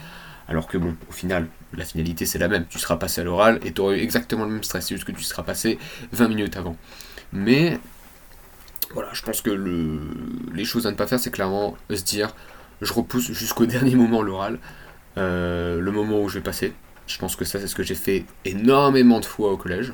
[0.48, 2.66] Alors que bon, au final, la finalité c'est la même.
[2.68, 5.06] Tu seras passé à l'oral et tu auras eu exactement le même stress, c'est juste
[5.06, 5.78] que tu seras passé
[6.12, 6.76] 20 minutes avant.
[7.32, 7.78] Mais
[8.92, 10.00] voilà, je pense que le,
[10.52, 12.34] les choses à ne pas faire, c'est clairement se dire
[12.82, 14.58] je repousse jusqu'au dernier moment l'oral,
[15.16, 16.72] euh, le moment où je vais passer.
[17.06, 19.92] Je pense que ça, c'est ce que j'ai fait énormément de fois au collège.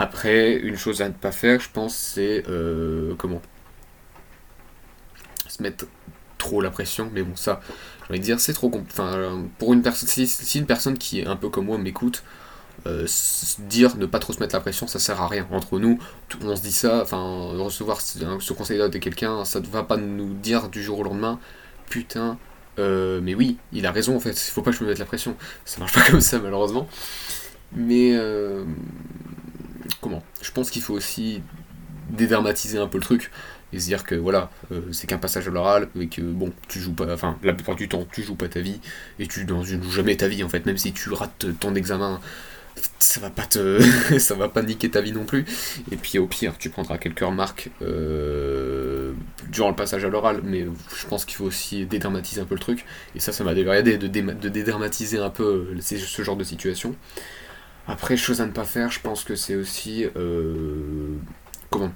[0.00, 3.42] Après, une chose à ne pas faire, je pense, c'est euh, comment
[5.46, 5.84] se mettre
[6.38, 7.10] trop la pression.
[7.12, 7.60] Mais bon, ça,
[8.04, 8.72] j'ai envie de dire, c'est trop.
[8.74, 12.22] Enfin, pour une personne, si, une personne qui est un peu comme moi m'écoute,
[12.86, 13.06] euh,
[13.58, 15.46] dire ne pas trop se mettre la pression, ça sert à rien.
[15.50, 15.98] Entre nous,
[16.42, 20.32] on se dit ça, enfin, recevoir ce conseil de quelqu'un, ça ne va pas nous
[20.32, 21.38] dire du jour au lendemain,
[21.90, 22.38] putain,
[22.78, 24.98] euh, mais oui, il a raison en fait, il faut pas que je me mette
[24.98, 25.36] la pression.
[25.66, 26.88] Ça marche pas comme ça malheureusement.
[27.72, 28.64] Mais euh,
[30.00, 31.42] comment Je pense qu'il faut aussi
[32.10, 33.30] dédramatiser un peu le truc
[33.72, 36.80] et se dire que voilà, euh, c'est qu'un passage à l'oral et que bon, tu
[36.80, 38.80] joues pas, enfin la plupart du temps, tu joues pas ta vie
[39.18, 42.20] et tu ne joues jamais ta vie en fait, même si tu rates ton examen
[42.98, 43.80] ça va pas te
[44.18, 45.44] ça va pas niquer ta vie non plus.
[45.90, 49.12] Et puis au pire tu prendras quelques remarques euh,
[49.48, 52.60] durant le passage à l'oral mais je pense qu'il faut aussi dédramatiser un peu le
[52.60, 52.84] truc.
[53.14, 56.94] Et ça ça m'a aidé de, de dédramatiser un peu euh, ce genre de situation
[57.90, 61.16] après chose à ne pas faire je pense que c'est aussi euh,
[61.70, 61.90] comment?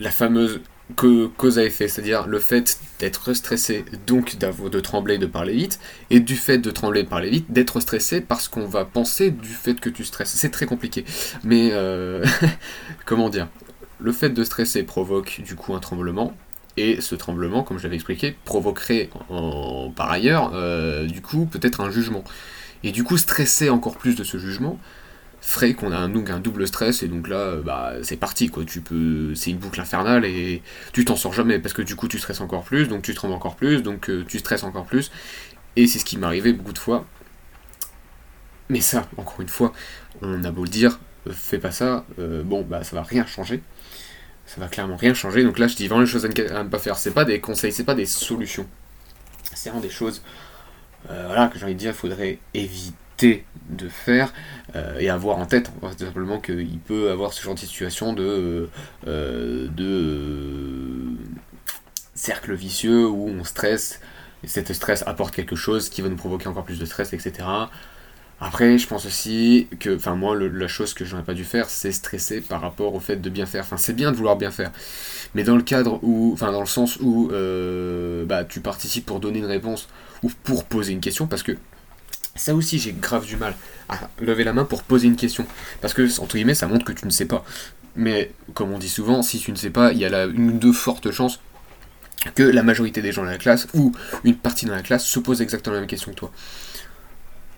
[0.00, 0.60] La fameuse
[0.94, 6.20] cause à effet, c'est-à-dire le fait d'être stressé, donc de trembler, de parler vite, et
[6.20, 9.78] du fait de trembler, de parler vite, d'être stressé parce qu'on va penser du fait
[9.80, 10.30] que tu stresses.
[10.30, 11.04] C'est très compliqué,
[11.44, 12.24] mais euh,
[13.04, 13.48] comment dire?
[14.00, 16.32] Le fait de stresser provoque du coup un tremblement,
[16.76, 19.10] et ce tremblement, comme je l'avais expliqué, provoquerait
[19.96, 22.24] par ailleurs, euh, du coup, peut-être un jugement.
[22.84, 24.78] Et du coup, stresser encore plus de ce jugement,
[25.40, 28.48] ferait qu'on a un, donc un double stress et donc là euh, bah c'est parti
[28.48, 28.64] quoi.
[28.64, 30.62] Tu peux c'est une boucle infernale et
[30.92, 33.34] tu t'en sors jamais parce que du coup tu stresses encore plus donc tu trembles
[33.34, 35.10] encore plus donc euh, tu stresses encore plus.
[35.76, 37.06] Et c'est ce qui m'arrivait beaucoup de fois.
[38.68, 39.72] Mais ça encore une fois
[40.22, 42.04] on a beau le dire euh, fais pas ça
[42.44, 43.62] bon bah ça va rien changer.
[44.44, 45.44] Ça va clairement rien changer.
[45.44, 46.96] Donc là je dis vraiment les choses à ne, pas faire.
[46.96, 48.66] C'est pas des conseils c'est pas des solutions.
[49.54, 50.22] C'est vraiment des choses
[51.06, 54.32] voilà que j'ai envie de dire il faudrait éviter de faire
[54.76, 58.68] euh, et avoir en tête tout simplement qu'il peut avoir ce genre de situation de,
[59.06, 61.16] euh, de
[62.14, 64.00] cercle vicieux où on stresse
[64.44, 67.46] et cet stress apporte quelque chose qui va nous provoquer encore plus de stress, etc.
[68.40, 71.90] Après, je pense aussi que, enfin moi, la chose que j'aurais pas dû faire, c'est
[71.90, 73.64] stresser par rapport au fait de bien faire.
[73.64, 74.70] Enfin, c'est bien de vouloir bien faire,
[75.34, 79.18] mais dans le cadre où, enfin dans le sens où, euh, bah, tu participes pour
[79.18, 79.88] donner une réponse
[80.22, 81.56] ou pour poser une question, parce que
[82.38, 83.54] ça aussi, j'ai grave du mal
[83.88, 85.44] à lever la main pour poser une question.
[85.80, 87.44] Parce que, entre guillemets, ça montre que tu ne sais pas.
[87.96, 90.58] Mais, comme on dit souvent, si tu ne sais pas, il y a une ou
[90.58, 91.40] deux fortes chances
[92.34, 93.92] que la majorité des gens dans la classe, ou
[94.24, 96.32] une partie dans la classe, se pose exactement la même question que toi.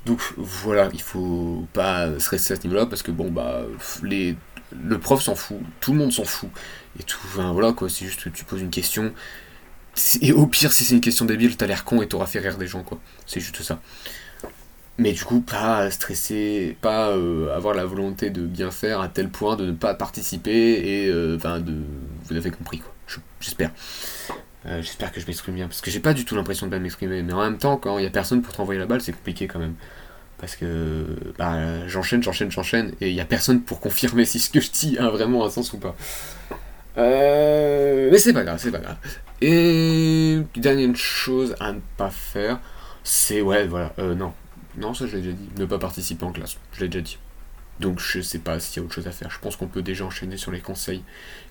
[0.06, 3.62] Donc voilà, il faut pas stresser à ce niveau-là, parce que bon, bah,
[4.02, 4.36] les,
[4.82, 6.50] le prof s'en fout, tout le monde s'en fout.
[6.98, 9.12] Et tout, voilà quoi, c'est juste que tu poses une question,
[10.22, 12.58] Et au pire, si c'est une question débile, t'as l'air con et t'auras fait rire
[12.58, 13.00] des gens, quoi.
[13.26, 13.80] C'est juste ça.
[14.98, 19.30] Mais du coup, pas stresser, pas euh, avoir la volonté de bien faire à tel
[19.30, 21.74] point de ne pas participer et euh, enfin de.
[22.28, 22.92] Vous avez compris quoi.
[23.40, 23.72] J'espère.
[24.66, 26.81] Euh, j'espère que je m'exprime bien parce que j'ai pas du tout l'impression de bien
[26.81, 27.23] m'exprimer.
[27.23, 29.46] Mais en même temps, quand il y a personne pour t'envoyer la balle, c'est compliqué
[29.46, 29.75] quand même.
[30.38, 31.07] Parce que
[31.38, 34.70] bah, j'enchaîne, j'enchaîne, j'enchaîne et il y a personne pour confirmer si ce que je
[34.70, 35.94] dis a vraiment un sens ou pas.
[36.96, 38.96] mais c'est pas grave, c'est pas grave.
[39.42, 42.59] Et dernière chose à ne pas faire,
[43.05, 44.33] c'est ouais, voilà, non,
[44.79, 45.49] non, ça je l'ai déjà dit.
[45.59, 46.57] Ne pas participer en classe.
[46.73, 47.18] Je l'ai déjà dit.
[47.81, 49.31] Donc je sais pas s'il y a autre chose à faire.
[49.31, 51.03] Je pense qu'on peut déjà enchaîner sur les conseils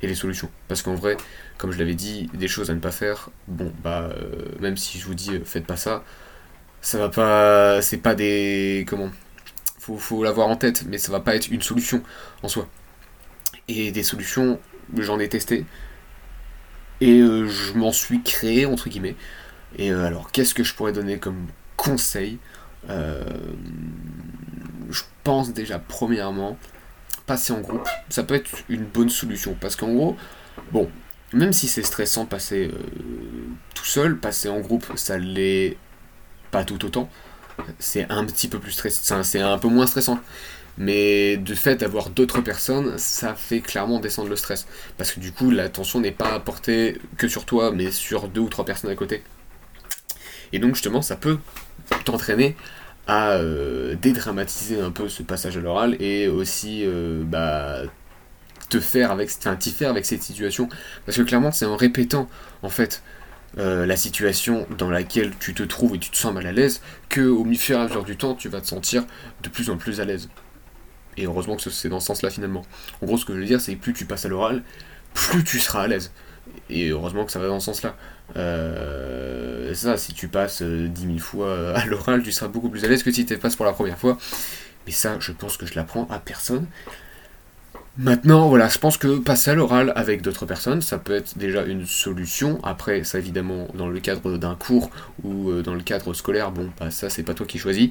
[0.03, 0.49] et les solutions.
[0.67, 1.17] Parce qu'en vrai,
[1.57, 4.99] comme je l'avais dit, des choses à ne pas faire, bon, bah, euh, même si
[4.99, 6.03] je vous dis euh, faites pas ça,
[6.81, 7.81] ça va pas.
[7.81, 8.85] C'est pas des.
[8.87, 9.09] Comment
[9.79, 12.03] Faut, faut l'avoir en tête, mais ça va pas être une solution
[12.43, 12.67] en soi.
[13.67, 14.59] Et des solutions,
[14.97, 15.65] j'en ai testé.
[17.01, 19.15] Et euh, je m'en suis créé, entre guillemets.
[19.77, 22.39] Et alors, qu'est-ce que je pourrais donner comme conseil
[25.53, 26.57] déjà, premièrement,
[27.25, 29.55] passer en groupe, ça peut être une bonne solution.
[29.59, 30.17] Parce qu'en gros,
[30.71, 30.89] bon,
[31.33, 32.77] même si c'est stressant passer euh,
[33.75, 35.77] tout seul, passer en groupe, ça l'est
[36.51, 37.09] pas tout autant.
[37.77, 40.19] C'est un petit peu plus stressant, c'est un peu moins stressant.
[40.77, 44.65] Mais du fait d'avoir d'autres personnes, ça fait clairement descendre le stress.
[44.97, 48.49] Parce que du coup, l'attention n'est pas portée que sur toi, mais sur deux ou
[48.49, 49.21] trois personnes à côté.
[50.53, 51.37] Et donc justement, ça peut
[52.05, 52.55] t'entraîner
[53.09, 57.81] à euh, dédramatiser un peu ce passage à l'oral et aussi euh, bah,
[58.69, 60.69] te faire avec, t'y faire avec cette situation.
[61.07, 62.29] Parce que clairement, c'est en répétant
[62.61, 63.01] en fait
[63.57, 66.81] euh, la situation dans laquelle tu te trouves et tu te sens mal à l'aise
[67.09, 69.05] que au fur à du temps, tu vas te sentir
[69.41, 70.29] de plus en plus à l'aise.
[71.17, 72.63] Et heureusement que c'est dans ce sens-là finalement.
[73.01, 74.61] En gros, ce que je veux dire, c'est que plus tu passes à l'oral,
[75.15, 76.11] plus tu seras à l'aise.
[76.69, 77.95] Et heureusement que ça va dans ce sens-là.
[78.35, 82.69] Euh, ça, si tu passes 10 euh, 000 fois euh, à l'oral, tu seras beaucoup
[82.69, 84.17] plus à l'aise que si tu passes pour la première fois.
[84.85, 86.65] Mais ça, je pense que je l'apprends à personne.
[87.97, 91.63] Maintenant, voilà, je pense que passer à l'oral avec d'autres personnes, ça peut être déjà
[91.65, 92.59] une solution.
[92.63, 94.89] Après, ça évidemment, dans le cadre d'un cours
[95.23, 97.89] ou dans le cadre scolaire, bon, bah, ça, c'est pas toi qui choisis,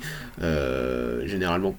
[1.25, 1.77] généralement.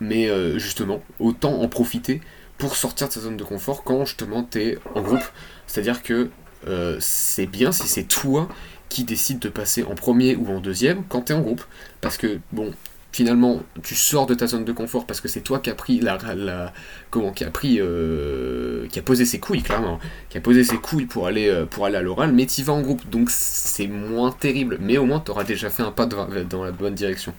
[0.00, 2.20] Mais justement, autant en profiter
[2.58, 5.24] pour sortir de sa zone de confort quand justement t'es en groupe.
[5.66, 6.30] C'est-à-dire que
[6.68, 8.48] euh, c'est bien si c'est toi
[8.88, 11.62] qui décides de passer en premier ou en deuxième quand tu es en groupe.
[12.00, 12.72] Parce que, bon,
[13.12, 16.00] finalement, tu sors de ta zone de confort parce que c'est toi qui a pris
[16.00, 16.72] la,
[17.10, 19.98] comment qui a pris euh, qui a posé ses couilles clairement,
[20.28, 22.74] qui a posé ses couilles pour aller euh, pour aller à l'oral, mais tu vas
[22.74, 26.06] en groupe, donc c'est moins terrible, mais au moins tu auras déjà fait un pas
[26.06, 27.32] dans la bonne direction.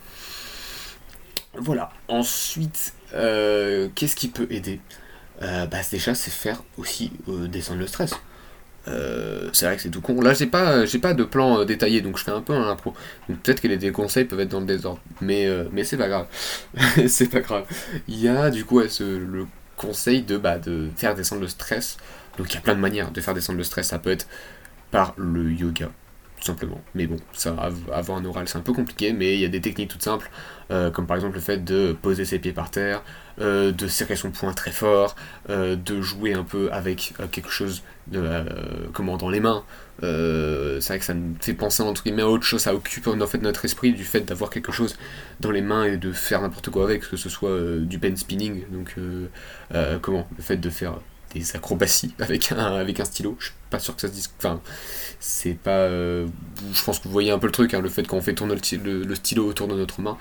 [1.59, 1.91] Voilà.
[2.07, 4.79] Ensuite, qu'est-ce qui peut aider?
[5.39, 8.13] Bah déjà c'est faire aussi descendre le stress.
[8.87, 10.21] Euh, c'est vrai que c'est tout con.
[10.21, 12.69] Là, j'ai pas, j'ai pas de plan euh, détaillé, donc je fais un peu un
[12.69, 12.93] impro.
[13.27, 16.27] peut-être que les conseils peuvent être dans le désordre, mais, euh, mais c'est pas grave.
[17.07, 17.65] c'est pas grave.
[18.07, 19.45] Il y a du coup le
[19.75, 21.97] conseil de, bah, de faire descendre le stress.
[22.37, 23.87] Donc il y a plein de manières de faire descendre le stress.
[23.87, 24.27] Ça peut être
[24.91, 25.89] par le yoga,
[26.37, 26.79] tout simplement.
[26.93, 27.55] Mais bon, ça,
[27.91, 30.29] avoir un oral, c'est un peu compliqué, mais il y a des techniques toutes simples,
[30.69, 33.03] euh, comme par exemple le fait de poser ses pieds par terre,
[33.41, 35.15] euh, de serrer son poing très fort,
[35.49, 38.23] euh, de jouer un peu avec quelque chose de,
[38.93, 39.63] comment, dans les mains.
[40.01, 43.27] c'est vrai que ça me fait penser entre guillemets à autre chose, ça occupe en
[43.27, 44.95] fait notre esprit du fait d'avoir quelque chose
[45.39, 48.63] dans les mains et de faire n'importe quoi avec, que ce soit du pen spinning,
[48.71, 48.95] donc
[50.01, 50.99] comment, le fait de faire
[51.33, 53.35] des acrobaties avec un, avec un stylo.
[53.39, 54.29] Je suis pas sûr que ça se dise.
[54.37, 54.61] Enfin,
[55.19, 55.71] c'est pas.
[55.71, 56.27] Euh,
[56.73, 58.55] je pense que vous voyez un peu le truc, hein, le fait qu'on fait tourner
[58.55, 60.17] le, stylo autour de notre main.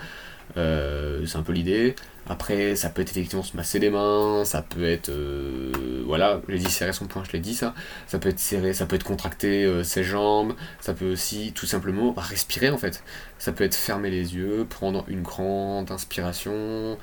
[0.55, 1.95] Euh, c'est un peu l'idée.
[2.29, 5.09] Après, ça peut être effectivement se masser les mains, ça peut être.
[5.09, 7.73] Euh, voilà, j'ai dit serrer son poing, je l'ai dit ça.
[8.07, 12.13] Ça peut être serrer, ça peut être contracter ses jambes, ça peut aussi tout simplement
[12.17, 13.03] respirer en fait.
[13.37, 16.97] Ça peut être fermer les yeux, prendre une grande inspiration,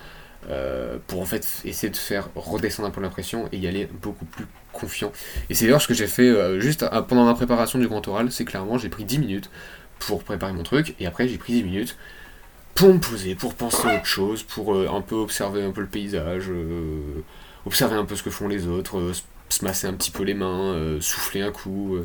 [0.51, 4.25] euh, pour en fait essayer de faire redescendre un peu l'impression et y aller beaucoup
[4.27, 5.13] plus confiant.
[5.49, 8.31] Et c'est d'ailleurs ce que j'ai fait euh, juste pendant ma préparation du grand oral,
[8.31, 9.51] c'est clairement j'ai pris 10 minutes
[9.99, 11.97] pour préparer mon truc et après j'ai pris 10 minutes
[12.75, 15.81] pour me poser, pour penser à autre chose, pour euh, un peu observer un peu
[15.81, 16.51] le paysage,
[17.67, 19.13] observer un peu ce que font les autres,
[19.49, 21.99] se masser un petit peu les mains, souffler un coup.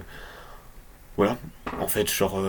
[1.18, 1.38] voilà,
[1.80, 2.40] en fait, genre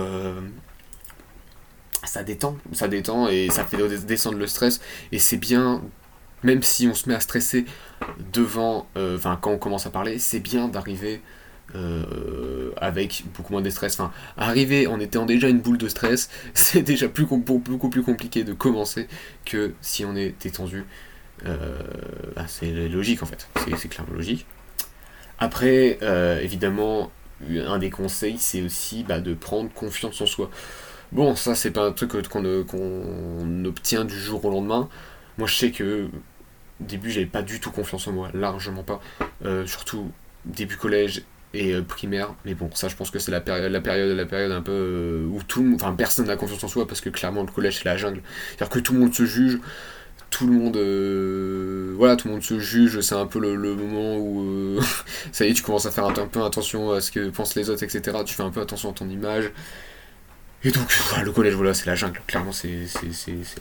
[2.03, 4.81] ça détend, ça détend et ça fait descendre le stress.
[5.11, 5.81] Et c'est bien,
[6.43, 7.65] même si on se met à stresser
[8.33, 11.21] devant, euh, enfin quand on commence à parler, c'est bien d'arriver
[11.75, 13.99] euh, avec beaucoup moins de stress.
[13.99, 18.43] Enfin, arriver en étant déjà une boule de stress, c'est déjà plus, beaucoup plus compliqué
[18.43, 19.07] de commencer
[19.45, 20.85] que si on est détendu.
[21.45, 21.79] Euh,
[22.35, 24.45] bah, c'est logique en fait, c'est clairement logique.
[25.39, 25.97] Après,
[26.43, 27.11] évidemment,
[27.49, 30.51] un des conseils, c'est aussi bah, de prendre confiance en soi.
[31.11, 34.87] Bon, ça, c'est pas un truc qu'on obtient du jour au lendemain.
[35.37, 36.07] Moi, je sais que
[36.79, 39.01] début, j'avais pas du tout confiance en moi, largement pas.
[39.45, 40.11] Euh, surtout
[40.45, 42.33] début collège et euh, primaire.
[42.45, 44.71] Mais bon, ça, je pense que c'est la période, la période, la période un peu
[44.71, 47.85] euh, où tout, enfin, personne n'a confiance en soi parce que clairement, le collège, c'est
[47.85, 48.21] la jungle.
[48.49, 49.59] C'est-à-dire que tout le monde se juge
[50.29, 54.79] tout le monde voilà tout le monde se juge c'est un peu le, moment où
[55.33, 57.69] ça y est tu commences à faire un, peu attention à ce que pensent les
[57.69, 59.51] autres etc tu fais un peu attention à ton image
[60.63, 60.93] et donc,
[61.23, 62.21] le collège, voilà, c'est la jungle.
[62.27, 62.85] Clairement, c'est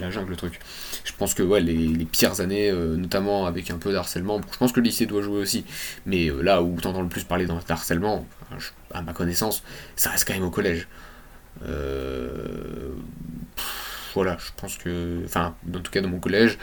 [0.00, 0.60] la jungle, le truc.
[1.04, 4.72] Je pense que ouais, les, pires années, euh, notamment avec un peu d'harcèlement, je pense
[4.72, 5.64] que le lycée doit jouer aussi.
[6.04, 8.26] Mais euh, là où t'entends le plus parler d'harcèlement,
[8.92, 9.62] à ma connaissance,
[9.96, 10.88] ça reste quand même au collège.
[11.64, 12.92] Euh,
[14.14, 16.58] voilà, je pense que, enfin, en tout cas dans mon collège,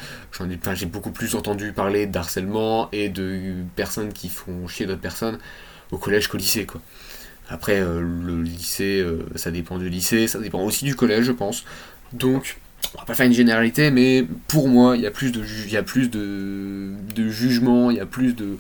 [0.76, 5.40] j'ai beaucoup plus entendu parler d'harcèlement et de personnes qui font chier d'autres personnes
[5.92, 6.82] au collège qu'au lycée, quoi.
[7.50, 11.32] Après, euh, le lycée, euh, ça dépend du lycée, ça dépend aussi du collège, je
[11.32, 11.64] pense.
[12.14, 12.60] Donc,
[12.96, 15.78] on va pas faire une généralité, mais pour moi, il y a plus de, y
[15.78, 18.58] a plus de, jugement, il y a plus de,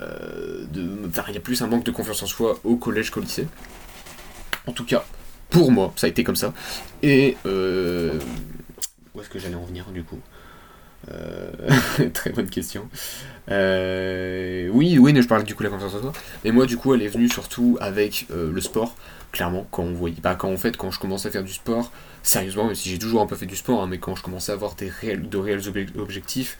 [0.00, 3.10] euh, de enfin, il y a plus un manque de confiance en soi au collège
[3.10, 3.46] qu'au lycée.
[4.66, 5.04] En tout cas,
[5.50, 6.54] pour moi, ça a été comme ça.
[7.02, 10.18] Et où est-ce que j'allais en venir du coup?
[10.18, 10.30] euh,
[12.14, 12.88] très bonne question.
[13.50, 16.12] Euh, oui, oui, je parle du coup de la confiance en soi.
[16.44, 18.96] Mais moi, du coup, elle est venue surtout avec euh, le sport.
[19.32, 21.90] Clairement, quand on voyait, bah, quand en fait, quand je commençais à faire du sport,
[22.22, 24.52] sérieusement, même si j'ai toujours un peu fait du sport, hein, mais quand je commençais
[24.52, 25.62] à avoir des de réels
[25.98, 26.58] objectifs,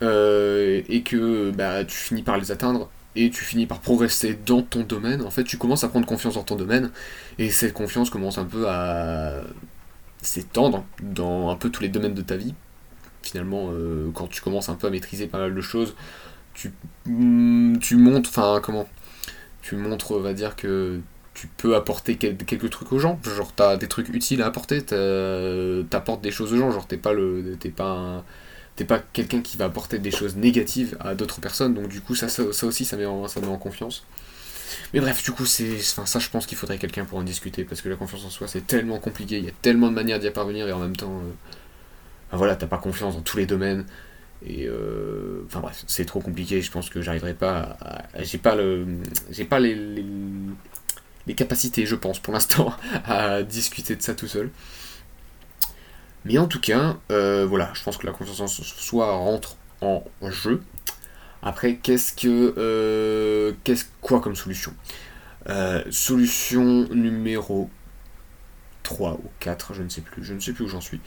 [0.00, 4.82] et que bah, tu finis par les atteindre, et tu finis par progresser dans ton
[4.82, 6.90] domaine, en fait, tu commences à prendre confiance dans ton domaine,
[7.38, 9.42] et cette confiance commence un peu à
[10.22, 12.54] s'étendre dans un peu tous les domaines de ta vie,
[13.22, 15.94] finalement, euh, quand tu commences un peu à maîtriser pas mal de choses,
[16.54, 16.72] tu,
[17.06, 18.88] mm, tu montres, enfin, comment
[19.62, 21.00] Tu montres, on va dire que
[21.34, 23.18] tu peux apporter quelques trucs aux gens.
[23.24, 26.70] Genre, t'as des trucs utiles à apporter, t'apportes des choses aux gens.
[26.70, 27.56] Genre, t'es pas le.
[27.60, 28.24] T'es pas
[28.84, 32.28] pas quelqu'un qui va apporter des choses négatives à d'autres personnes, donc du coup ça,
[32.28, 34.04] ça, aussi ça met, en, ça met en confiance.
[34.94, 37.64] Mais bref, du coup, c'est, enfin, ça, je pense qu'il faudrait quelqu'un pour en discuter
[37.64, 39.38] parce que la confiance en soi, c'est tellement compliqué.
[39.38, 41.32] Il y a tellement de manières d'y parvenir et en même temps, euh,
[42.36, 43.84] voilà, t'as pas confiance dans tous les domaines.
[44.46, 46.62] Et euh, enfin bref, c'est trop compliqué.
[46.62, 47.76] Je pense que j'arriverai pas.
[47.80, 48.86] À, j'ai pas le,
[49.30, 54.50] j'ai pas les, les, capacités, je pense, pour l'instant, à discuter de ça tout seul.
[56.24, 60.04] Mais en tout cas, euh, voilà, je pense que la confiance en soi rentre en
[60.30, 60.62] jeu.
[61.42, 64.74] Après, qu'est-ce que, euh, qu'est-ce quoi comme solution?
[65.90, 67.70] Solution numéro
[68.90, 71.00] 3 ou 4, je ne sais plus, je ne sais plus où j'en suis.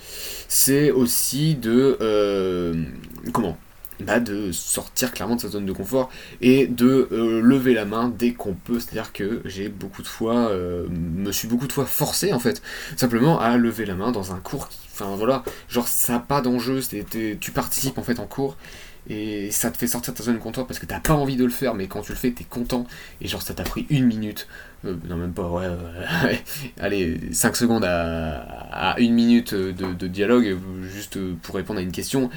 [0.47, 2.85] C'est aussi de euh,
[3.33, 3.57] comment?
[3.99, 6.09] Bah de sortir clairement de sa zone de confort
[6.41, 8.79] et de euh, lever la main dès qu'on peut.
[8.79, 12.61] C'est-à-dire que j'ai beaucoup de fois, euh, me suis beaucoup de fois forcé en fait,
[12.95, 16.41] simplement à lever la main dans un cours qui, enfin voilà, genre ça n'a pas
[16.41, 16.79] d'enjeu,
[17.39, 18.55] tu participes en fait en cours
[19.09, 21.43] et ça te fait sortir ta zone de confort parce que t'as pas envie de
[21.43, 22.85] le faire, mais quand tu le fais, t'es content.
[23.21, 24.47] Et genre, ça t'a pris une minute,
[24.85, 25.67] euh, non, même pas, ouais,
[26.79, 32.29] allez, 5 secondes à, une minute de, dialogue, juste pour répondre à une question.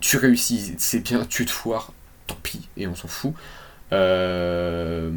[0.00, 1.92] Tu réussis, c'est bien, tu te foires,
[2.26, 3.34] tant pis, et on s'en fout.
[3.92, 5.10] Euh,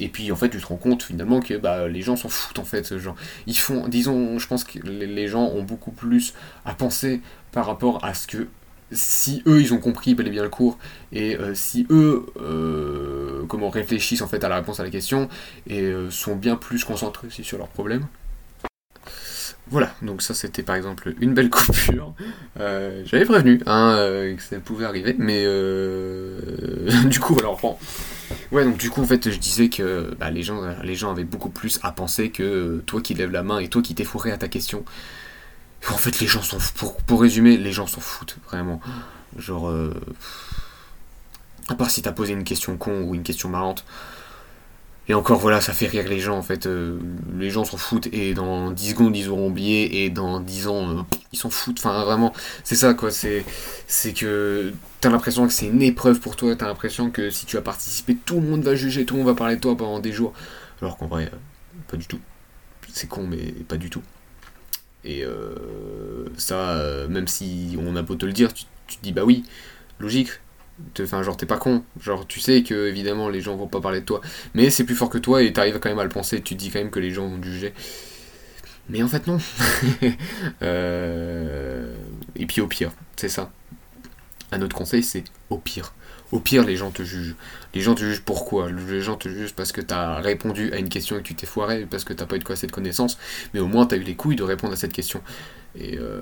[0.00, 2.58] et puis en fait, tu te rends compte finalement que bah, les gens s'en foutent
[2.58, 2.98] en fait.
[2.98, 3.14] Genre,
[3.46, 6.34] ils font, disons, je pense que les gens ont beaucoup plus
[6.64, 7.20] à penser
[7.52, 8.48] par rapport à ce que
[8.92, 10.78] si eux ils ont compris bel et bien le cours
[11.12, 15.28] et euh, si eux euh, comment réfléchissent en fait à la réponse à la question
[15.66, 18.06] et euh, sont bien plus concentrés aussi sur leurs problèmes.
[19.70, 22.14] Voilà, donc ça c'était par exemple une belle coupure.
[22.56, 23.94] J'avais prévenu hein,
[24.34, 25.44] que ça pouvait arriver, mais
[27.04, 27.76] du coup alors bon.
[28.50, 31.24] Ouais donc du coup en fait je disais que bah, les, gens, les gens avaient
[31.24, 34.32] beaucoup plus à penser que toi qui lèves la main et toi qui t'es fourré
[34.32, 34.84] à ta question.
[35.88, 38.80] En fait, les gens s'en pour, pour résumer, les gens s'en foutent, vraiment.
[39.36, 39.68] Genre.
[39.68, 39.94] Euh,
[41.68, 43.84] à part si t'as posé une question con ou une question marrante.
[45.10, 46.66] Et encore, voilà, ça fait rire les gens, en fait.
[46.66, 46.98] Euh,
[47.38, 50.88] les gens s'en foutent, et dans 10 secondes, ils auront oublié, et dans 10 ans,
[50.90, 51.78] euh, ils s'en foutent.
[51.78, 53.10] Enfin, vraiment, c'est ça, quoi.
[53.10, 53.44] C'est,
[53.86, 57.56] c'est que t'as l'impression que c'est une épreuve pour toi, t'as l'impression que si tu
[57.56, 59.98] as participé, tout le monde va juger, tout le monde va parler de toi pendant
[59.98, 60.34] des jours.
[60.82, 61.30] Alors qu'en vrai,
[61.90, 62.20] pas du tout.
[62.92, 64.02] C'est con, mais pas du tout.
[65.08, 69.12] Et euh, ça, euh, même si on a beau te le dire, tu, te dis
[69.12, 69.42] bah oui,
[69.98, 70.28] logique.
[71.00, 71.82] Enfin, genre, t'es pas con.
[71.98, 74.20] Genre, tu sais que évidemment les gens vont pas parler de toi.
[74.52, 76.42] Mais c'est plus fort que toi et t'arrives quand même à le penser.
[76.42, 77.72] Tu te dis quand même que les gens vont juger.
[78.90, 79.38] Mais en fait, non.
[80.62, 81.94] Euh,
[82.36, 83.50] et puis au pire, c'est ça.
[84.52, 85.94] Un autre conseil, c'est au pire.
[86.30, 87.36] Au pire, les gens te jugent.
[87.74, 88.70] Les gens te jugent pourquoi?
[88.70, 91.34] Les gens te jugent parce que tu as répondu à une question et que tu
[91.34, 93.18] t'es foiré, parce que t'as pas eu de quoi assez de connaissances,
[93.54, 95.22] mais au moins tu as eu les couilles de répondre à cette question.
[95.78, 96.20] Et euh,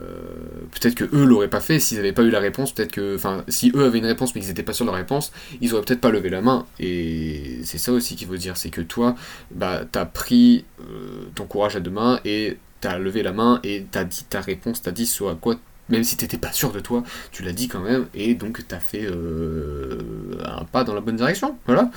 [0.72, 3.14] peut-être que eux l'auraient pas fait s'ils n'avaient pas eu la réponse, peut-être que.
[3.16, 5.84] Enfin, si eux avaient une réponse mais qu'ils n'étaient pas de la réponse, ils auraient
[5.84, 6.66] peut-être pas levé la main.
[6.78, 9.14] Et c'est ça aussi qu'il faut dire, c'est que toi,
[9.52, 13.86] bah, t'as pris euh, ton courage à deux mains et t'as levé la main et
[13.90, 15.56] t'as dit ta réponse, t'as dit soit quoi
[15.88, 18.80] même si t'étais pas sûr de toi, tu l'as dit quand même, et donc t'as
[18.80, 19.98] fait euh,
[20.44, 21.90] un pas dans la bonne direction, voilà.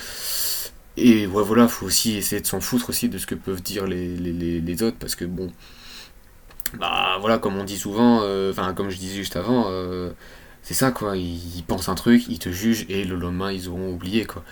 [0.97, 3.87] Et ouais, voilà, faut aussi essayer de s'en foutre aussi de ce que peuvent dire
[3.87, 5.51] les, les, autres, parce que bon,
[6.77, 10.11] bah voilà, comme on dit souvent, euh, enfin comme je disais juste avant, euh,
[10.61, 13.91] c'est ça quoi, ils pensent un truc, ils te jugent, et le lendemain ils auront
[13.91, 14.43] oublié quoi.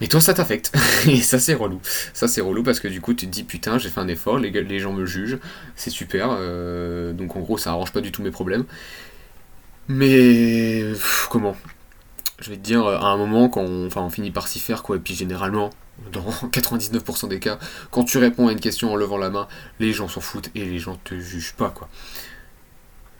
[0.00, 0.72] Mais toi, ça t'affecte.
[1.06, 1.80] et ça, c'est relou.
[2.14, 4.38] Ça, c'est relou parce que du coup, tu te dis putain, j'ai fait un effort,
[4.38, 5.38] les, gens me jugent,
[5.76, 6.28] c'est super.
[6.30, 8.64] Euh, donc en gros, ça arrange pas du tout mes problèmes.
[9.88, 10.84] Mais.
[11.30, 11.56] comment?
[12.40, 14.96] Je vais te dire, à un moment, quand on, on finit par s'y faire, quoi.
[14.96, 15.70] Et puis généralement,
[16.12, 17.58] dans 99% des cas,
[17.90, 19.48] quand tu réponds à une question en levant la main,
[19.78, 21.88] les gens s'en foutent et les gens te jugent pas, quoi.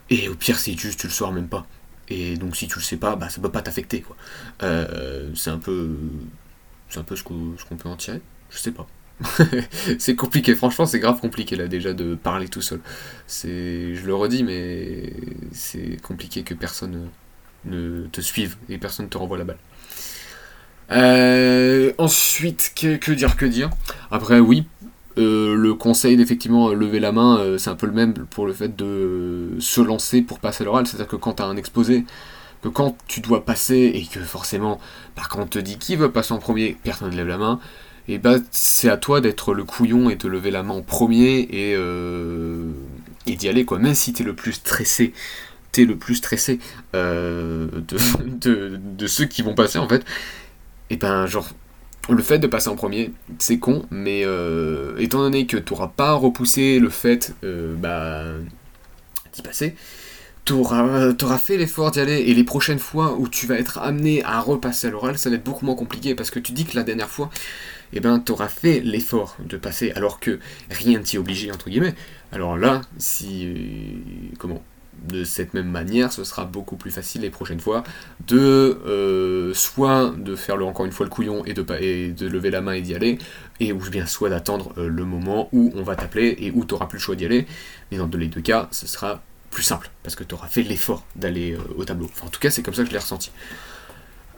[0.08, 1.66] Et au pire, c'est juste, tu le sauras même pas.
[2.10, 4.16] Et donc si tu le sais pas, bah ça peut pas t'affecter quoi.
[4.62, 5.96] Euh, c'est un peu
[6.91, 8.20] c'est un peu ce qu'on peut en tirer.
[8.51, 8.86] Je sais pas.
[9.99, 12.80] c'est compliqué, franchement, c'est grave compliqué là déjà de parler tout seul.
[13.28, 15.12] Je le redis, mais
[15.53, 17.11] c'est compliqué que personne
[17.64, 19.59] ne te suive et personne ne te renvoie la balle.
[20.93, 23.70] Euh, ensuite, que, dire, que dire?
[24.11, 24.66] Après, oui,
[25.18, 28.53] euh, le conseil d'effectivement lever la main, euh, c'est un peu le même pour le
[28.53, 30.86] fait de se lancer pour passer l'oral.
[30.86, 32.05] C'est-à-dire que quand tu as un exposé,
[32.62, 34.80] que quand tu dois passer et que forcément,
[35.14, 37.61] par contre, on te dit qui veut passer en premier, personne ne lève la main,
[38.08, 41.40] et bah c'est à toi d'être le couillon et de lever la main en premier
[41.50, 42.72] et, euh,
[43.26, 43.78] et d'y aller quoi.
[43.78, 45.12] Même si t'es le plus stressé,
[45.72, 46.58] t'es le plus stressé
[46.94, 50.04] euh, de, ceux qui vont passer en fait,
[50.90, 51.48] et ben genre
[52.08, 55.86] le fait de passer en premier, c'est con, mais euh, étant donné que tu n'auras
[55.88, 58.24] pas repoussé le fait bah,
[59.32, 59.76] d'y passer,
[60.45, 64.41] t'auras fait l'effort d'y aller et les prochaines fois où tu vas être amené à
[64.41, 66.82] repasser à l'oral, ça va être beaucoup moins compliqué parce que tu dis que la
[66.82, 67.30] dernière fois,
[67.93, 70.38] eh ben, t'auras fait l'effort de passer alors que
[70.70, 71.95] rien ne t'y obligé, entre guillemets.
[72.32, 73.47] Alors là, si.
[73.47, 74.62] Euh, comment
[75.09, 77.84] de cette même manière, ce sera beaucoup plus facile les prochaines fois
[78.26, 82.26] de euh, soit de faire le, encore une fois le couillon et de, et de
[82.26, 83.18] lever la main et d'y aller,
[83.61, 86.74] et ou bien soit d'attendre euh, le moment où on va t'appeler et où tu
[86.74, 87.47] n'auras plus le choix d'y aller.
[87.91, 91.05] Mais dans les deux cas, ce sera plus simple, parce que tu auras fait l'effort
[91.16, 92.11] d'aller euh, au tableau.
[92.22, 93.30] En tout cas, c'est comme ça que je l'ai ressenti.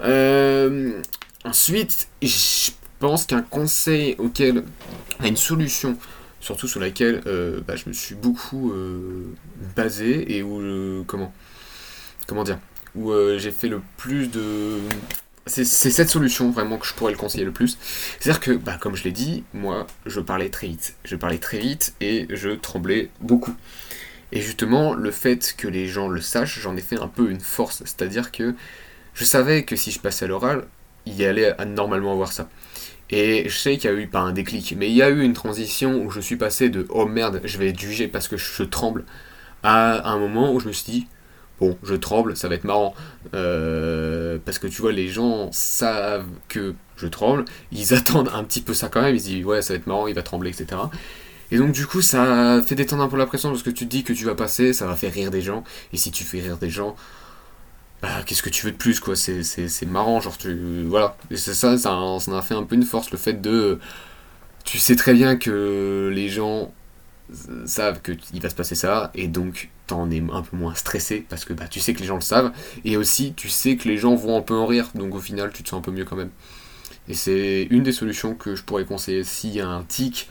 [0.01, 1.01] Euh,
[1.45, 4.65] ensuite, je pense qu'un conseil auquel,
[5.23, 5.99] une solution,
[6.41, 8.73] surtout sur laquelle euh, bah, je me suis beaucoup
[9.77, 11.33] basé et où, comment,
[12.27, 12.59] comment dire,
[12.95, 14.79] où j'ai fait le plus de...
[15.45, 17.77] C'est cette solution vraiment que je pourrais le conseiller le plus.
[18.21, 20.95] C'est-à-dire que, bah, comme je l'ai dit, moi, je parlais très vite.
[21.05, 23.55] Je parlais très vite et je tremblais beaucoup.
[24.33, 27.41] Et justement, le fait que les gens le sachent, j'en ai fait un peu une
[27.41, 27.83] force.
[27.85, 28.55] C'est-à-dire que
[29.15, 30.67] je savais que si je passais à l'oral,
[31.07, 32.49] il allait normalement avoir ça.
[33.11, 35.23] Et je sais qu'il y a eu pas un déclic, mais il y a eu
[35.23, 38.39] une transition où je suis passé de oh merde, je vais être jugé parce que
[38.39, 39.05] je tremble,
[39.63, 41.07] à un moment où je me suis dit
[41.61, 42.95] bon, je tremble, ça va être marrant.
[43.35, 48.63] Euh, parce que tu vois, les gens savent que je tremble, ils attendent un petit
[48.63, 50.51] peu ça quand même, ils se disent ouais, ça va être marrant, il va trembler,
[50.51, 50.81] etc.
[51.53, 54.05] Et donc du coup ça fait détendre un peu la pression parce que tu dis
[54.05, 55.63] que tu vas passer, ça va faire rire des gens.
[55.93, 56.97] Et si tu fais rire des gens,
[58.01, 59.15] bah qu'est-ce que tu veux de plus quoi?
[59.17, 60.85] C'est marrant, genre tu...
[60.87, 61.17] Voilà.
[61.31, 63.79] Et c'est ça, ça, ça a fait un peu une force le fait de...
[64.65, 66.73] Tu sais très bien que les gens
[67.67, 71.45] savent qu'il va se passer ça et donc t'en es un peu moins stressé parce
[71.45, 72.53] que bah, tu sais que les gens le savent
[72.85, 75.51] et aussi tu sais que les gens vont un peu en rire donc au final
[75.53, 76.31] tu te sens un peu mieux quand même
[77.09, 80.29] et c'est une des solutions que je pourrais conseiller s'il y a un tic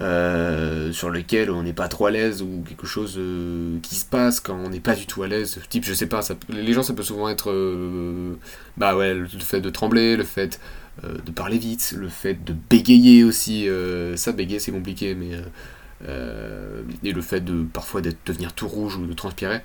[0.00, 4.06] euh, sur lequel on n'est pas trop à l'aise ou quelque chose euh, qui se
[4.06, 5.60] passe quand on n'est pas du tout à l'aise.
[5.68, 8.34] Type, je sais pas, ça, les gens ça peut souvent être euh,
[8.76, 10.60] bah ouais, le, fait de trembler, le fait
[11.02, 13.66] de parler vite, le fait de bégayer aussi.
[14.16, 15.30] ça, bégayer c'est compliqué, mais.
[17.02, 19.60] et le fait de parfois de devenir tout rouge ou de transpirer.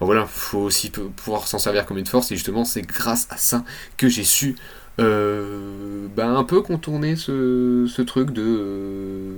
[0.00, 3.36] Bon voilà, faut aussi pouvoir s'en servir comme une force et justement c'est grâce à
[3.36, 3.64] ça
[3.96, 4.56] que j'ai su
[4.98, 9.36] bah, un peu contourner ce, ce truc de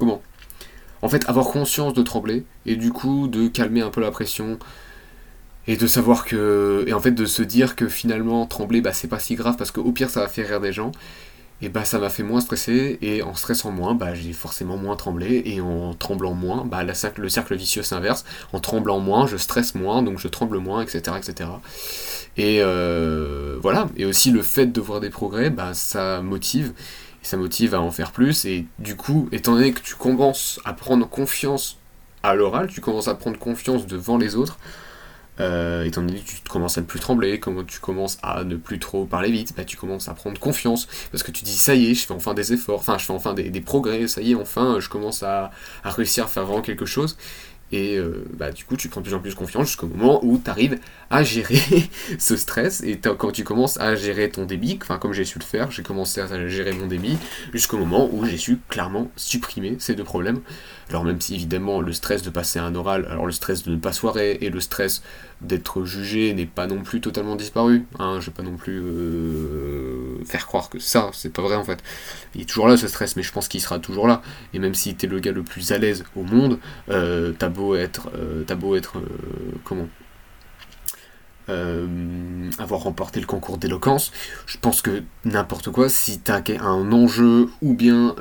[0.00, 0.20] comment?
[1.02, 4.58] En fait, avoir conscience de trembler et du coup de calmer un peu la pression
[5.68, 9.08] et de savoir que et en fait de se dire que finalement trembler bah c'est
[9.08, 10.90] pas si grave parce qu'au pire ça va faire rire des gens
[11.62, 14.96] et bah ça m'a fait moins stresser, et en stressant moins, bah j'ai forcément moins
[14.96, 16.94] tremblé, et en tremblant moins, bah le
[17.28, 21.16] cercle vicieux s'inverse, en tremblant moins, je stresse moins, donc je tremble moins, etc.
[21.18, 21.50] etc.
[22.36, 26.72] Et euh, voilà, et aussi le fait de voir des progrès, bah ça motive,
[27.22, 30.60] et ça motive à en faire plus, et du coup, étant donné que tu commences
[30.64, 31.78] à prendre confiance
[32.22, 34.58] à l'oral, tu commences à prendre confiance devant les autres,
[35.40, 38.78] euh, étant donné que tu commences à ne plus trembler, tu commences à ne plus
[38.78, 41.90] trop parler vite, bah, tu commences à prendre confiance, parce que tu dis ça y
[41.90, 44.34] est, je fais enfin des efforts, enfin je fais enfin des, progrès, ça y est,
[44.34, 45.50] enfin je commence à,
[45.82, 47.16] à, réussir à faire vraiment quelque chose,
[47.72, 50.40] et euh, bah, du coup, tu prends de plus en plus confiance jusqu'au moment où
[50.42, 51.58] tu arrives à gérer
[52.18, 52.82] ce stress.
[52.82, 55.82] Et quand tu commences à gérer ton débit, enfin comme j'ai su le faire, j'ai
[55.82, 57.16] commencé à gérer mon débit
[57.52, 60.40] jusqu'au moment où j'ai su clairement supprimer ces deux problèmes.
[60.88, 63.76] Alors même si évidemment le stress de passer un oral, alors le stress de ne
[63.76, 65.02] pas soirée et le stress
[65.40, 67.86] d'être jugé n'est pas non plus totalement disparu.
[67.98, 71.64] Hein, je vais pas non plus euh, faire croire que ça, c'est pas vrai en
[71.64, 71.82] fait.
[72.34, 74.22] Il est toujours là ce stress, mais je pense qu'il sera toujours là.
[74.52, 76.58] Et même si t'es le gars le plus à l'aise au monde,
[76.90, 79.00] euh, t'as beau être, euh, t'as beau être,
[79.64, 79.88] comment
[82.60, 84.12] avoir remporté le concours d'éloquence,
[84.46, 88.14] je pense que n'importe quoi, si t'as un enjeu ou bien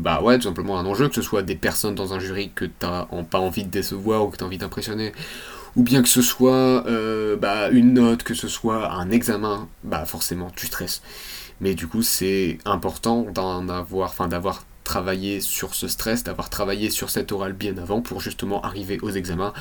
[0.00, 2.64] bah ouais, tout simplement un enjeu, que ce soit des personnes dans un jury que
[2.64, 5.12] t'as pas envie de décevoir ou que t'as envie d'impressionner,
[5.76, 10.04] ou bien que ce soit euh, bah, une note, que ce soit un examen, bah
[10.04, 11.02] forcément tu stresses.
[11.60, 17.10] Mais du coup c'est important d'en enfin d'avoir travaillé sur ce stress, d'avoir travaillé sur
[17.10, 19.54] cet oral bien avant pour justement arriver aux examens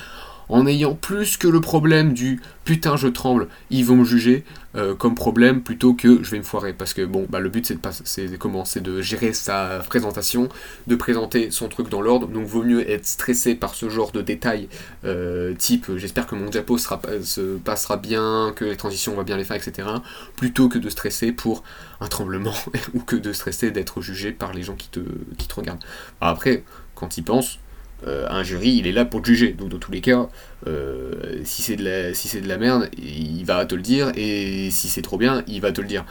[0.49, 4.43] en ayant plus que le problème du putain je tremble, ils vont me juger
[4.75, 6.73] euh, comme problème plutôt que je vais me foirer.
[6.73, 10.49] Parce que bon, bah, le but c'est de, de gérer sa présentation,
[10.87, 14.21] de présenter son truc dans l'ordre, donc vaut mieux être stressé par ce genre de
[14.21, 14.69] détails,
[15.05, 19.37] euh, type j'espère que mon diapo se passera bien, que les transitions on va bien
[19.37, 19.87] les faire, etc.
[20.35, 21.63] Plutôt que de stresser pour
[22.01, 22.55] un tremblement
[22.93, 25.01] ou que de stresser d'être jugé par les gens qui te,
[25.37, 25.83] qui te regardent.
[26.21, 26.63] après,
[26.95, 27.59] quand ils pensent,
[28.07, 29.53] euh, un jury, il est là pour juger.
[29.53, 30.27] Donc dans tous les cas,
[30.67, 34.69] euh, si c'est de, la, si de la merde, il va te le dire, et
[34.71, 36.05] si c'est trop bien, il va te le dire.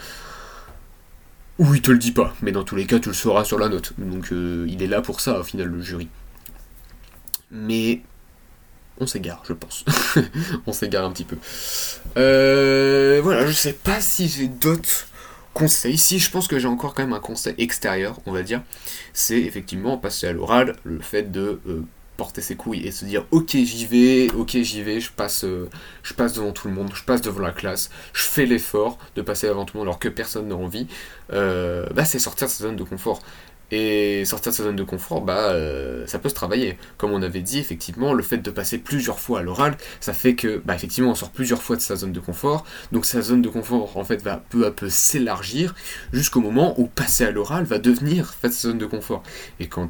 [1.58, 3.58] Ou il te le dit pas, mais dans tous les cas, tu le sauras sur
[3.58, 3.92] la note.
[3.98, 6.08] Donc euh, il est là pour ça, au final, le jury.
[7.50, 8.00] Mais
[8.98, 9.84] on s'égare, je pense.
[10.66, 11.36] on s'égare un petit peu.
[12.14, 15.06] voilà, je sais pas si j'ai d'autres
[15.54, 18.62] conseil, si je pense que j'ai encore quand même un conseil extérieur, on va dire,
[19.12, 21.84] c'est effectivement passer à l'oral, le fait de euh,
[22.16, 25.68] porter ses couilles et se dire ok j'y vais, ok j'y vais, je passe, euh,
[26.02, 29.22] je passe devant tout le monde, je passe devant la classe, je fais l'effort de
[29.22, 30.86] passer devant tout le monde alors que personne n'a envie,
[31.32, 33.20] euh, bah c'est sortir de sa zone de confort.
[33.74, 36.76] Et sortir de sa zone de confort, bah, euh, ça peut se travailler.
[36.98, 40.34] Comme on avait dit, effectivement, le fait de passer plusieurs fois à l'oral, ça fait
[40.34, 42.66] que, bah, effectivement, on sort plusieurs fois de sa zone de confort.
[42.92, 45.74] Donc sa zone de confort, en fait, va peu à peu s'élargir
[46.12, 49.22] jusqu'au moment où passer à l'oral va devenir sa zone de confort.
[49.58, 49.88] Et quand,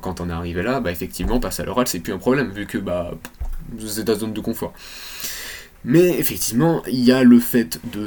[0.00, 2.66] quand, on est arrivé là, bah, effectivement, passer à l'oral, c'est plus un problème, vu
[2.66, 3.10] que, bah,
[3.88, 4.72] c'est ta zone de confort.
[5.84, 8.06] Mais effectivement, il y a le fait de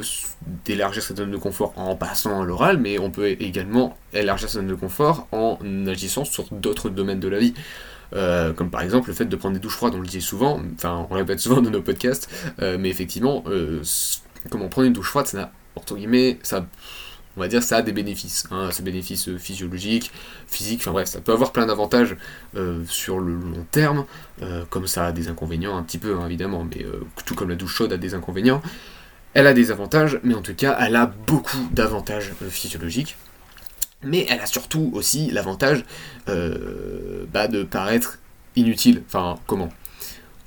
[0.64, 4.54] d'élargir sa zone de confort en passant à l'oral, mais on peut également élargir sa
[4.54, 7.54] zone de confort en agissant sur d'autres domaines de la vie.
[8.14, 10.60] Euh, comme par exemple le fait de prendre des douches froides, on le dit souvent,
[10.74, 13.82] enfin on le répète souvent dans nos podcasts, euh, mais effectivement, euh,
[14.50, 16.66] comment prendre une douche froide, ça n'a, entre guillemets, ça
[17.36, 20.10] on va dire ça a des bénéfices, hein, ces bénéfices euh, physiologiques,
[20.46, 22.16] physiques, enfin bref, ça peut avoir plein d'avantages
[22.56, 24.04] euh, sur le long terme,
[24.42, 26.84] euh, comme ça a des inconvénients un petit peu hein, évidemment, mais
[27.24, 28.62] tout comme la douche chaude a des inconvénients,
[29.34, 33.16] elle a des avantages, mais en tout cas elle a beaucoup d'avantages physiologiques,
[34.02, 35.84] mais elle a surtout aussi l'avantage
[36.26, 38.18] bah, de paraître
[38.56, 39.70] inutile, enfin comment?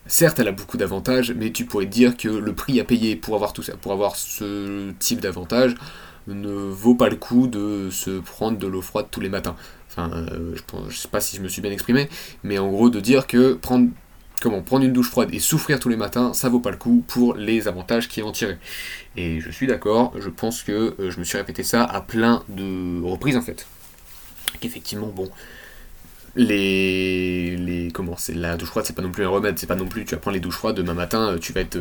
[0.09, 3.35] Certes, elle a beaucoup d'avantages, mais tu pourrais dire que le prix à payer pour
[3.35, 5.75] avoir tout ça, pour avoir ce type d'avantages,
[6.33, 9.55] ne vaut pas le coup de se prendre de l'eau froide tous les matins.
[9.89, 10.55] Enfin, euh,
[10.89, 12.09] je, sais pas si je me suis bien exprimé,
[12.43, 13.89] mais en gros de dire que prendre
[14.41, 17.03] comment prendre une douche froide et souffrir tous les matins, ça vaut pas le coup
[17.07, 18.57] pour les avantages qui en tirent.
[19.15, 22.43] Et je suis d'accord, je pense que euh, je me suis répété ça à plein
[22.49, 23.65] de reprises en fait.
[24.59, 25.29] Qu'effectivement, bon,
[26.35, 29.75] les, les comment c'est la douche froide, c'est pas non plus un remède, c'est pas
[29.75, 31.79] non plus tu vas prendre les douches froides demain matin, euh, tu vas être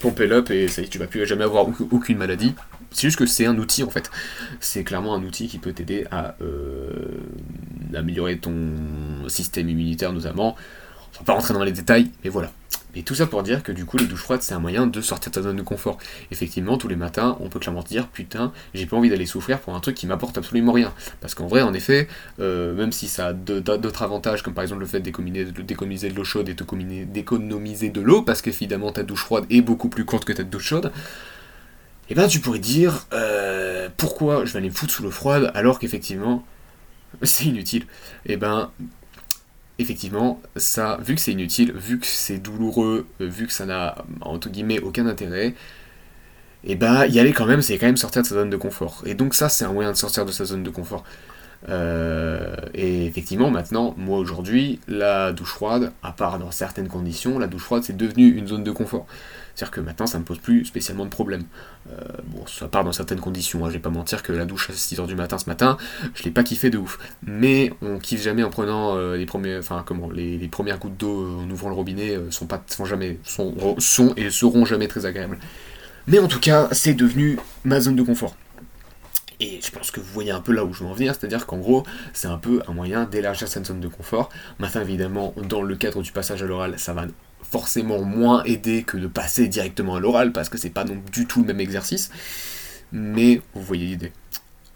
[0.00, 2.54] pompé l'up et ça y tu vas plus jamais avoir aucune maladie.
[2.90, 4.10] C'est juste que c'est un outil en fait.
[4.60, 7.18] C'est clairement un outil qui peut t'aider à euh,
[7.94, 8.54] améliorer ton
[9.28, 10.56] système immunitaire notamment.
[11.14, 12.50] On va pas rentrer dans les détails, mais voilà.
[12.96, 15.00] Et tout ça pour dire que du coup, les douches froides, c'est un moyen de
[15.02, 15.98] sortir de ta zone de confort.
[16.30, 19.60] Effectivement, tous les matins, on peut clairement se dire, putain, j'ai pas envie d'aller souffrir
[19.60, 20.94] pour un truc qui m'apporte absolument rien.
[21.20, 22.08] Parce qu'en vrai, en effet,
[22.40, 26.24] euh, même si ça a d'autres avantages, comme par exemple le fait d'économiser de l'eau
[26.24, 30.32] chaude et d'économiser de l'eau, parce qu'évidemment, ta douche froide est beaucoup plus courte que
[30.32, 30.90] ta douche chaude,
[32.08, 35.50] Et ben tu pourrais dire euh, pourquoi je vais aller me foutre sous l'eau froide
[35.54, 36.44] alors qu'effectivement
[37.22, 37.86] c'est inutile.
[38.26, 38.70] Et ben
[39.78, 44.48] effectivement ça, vu que c'est inutile, vu que c'est douloureux, vu que ça n'a entre
[44.50, 45.54] guillemets aucun intérêt,
[46.64, 49.02] et ben y aller quand même, c'est quand même sortir de sa zone de confort.
[49.06, 51.04] Et donc ça c'est un moyen de sortir de sa zone de confort.
[51.68, 57.46] Euh, et effectivement, maintenant, moi aujourd'hui, la douche froide, à part dans certaines conditions, la
[57.46, 59.06] douche froide c'est devenu une zone de confort.
[59.56, 61.44] C'est-à-dire que maintenant ça me pose plus spécialement de problème.
[61.90, 64.70] Euh, bon, à part dans certaines conditions, hein, je vais pas mentir que la douche
[64.70, 65.78] à 6h du matin ce matin,
[66.14, 66.98] je l'ai pas kiffé de ouf.
[67.22, 71.40] Mais on kiffe jamais en prenant euh, les premiers, enfin comment, les, premières gouttes d'eau
[71.40, 73.54] en ouvrant le robinet sont pas, sont jamais, sont
[74.16, 75.38] et seront jamais très agréables.
[76.06, 78.36] Mais en tout cas, c'est devenu ma zone de confort.
[79.40, 81.46] Et je pense que vous voyez un peu là où je veux en venir, c'est-à-dire
[81.46, 81.84] qu'en gros,
[82.14, 84.30] c'est un peu un moyen d'élargir cette zone de confort.
[84.58, 87.06] Maintenant, évidemment, dans le cadre du passage à l'oral, ça va
[87.42, 91.26] forcément moins aider que de passer directement à l'oral, parce que c'est pas non du
[91.26, 92.10] tout le même exercice.
[92.92, 94.12] Mais vous voyez l'idée.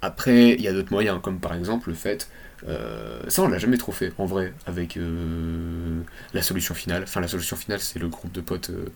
[0.02, 2.28] Après, il y a d'autres moyens, comme par exemple le fait.
[2.68, 6.02] Euh, ça, on l'a jamais trop fait en vrai avec euh,
[6.34, 7.04] la solution finale.
[7.04, 8.86] Enfin, la solution finale, c'est le groupe de potes euh,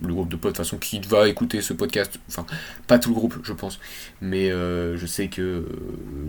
[0.00, 2.46] le groupe de potes, de façon, qui va écouter ce podcast, enfin,
[2.86, 3.78] pas tout le groupe, je pense,
[4.20, 5.64] mais je sais que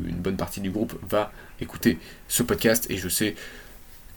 [0.05, 1.97] une bonne partie du groupe va écouter
[2.27, 3.35] ce podcast, et je sais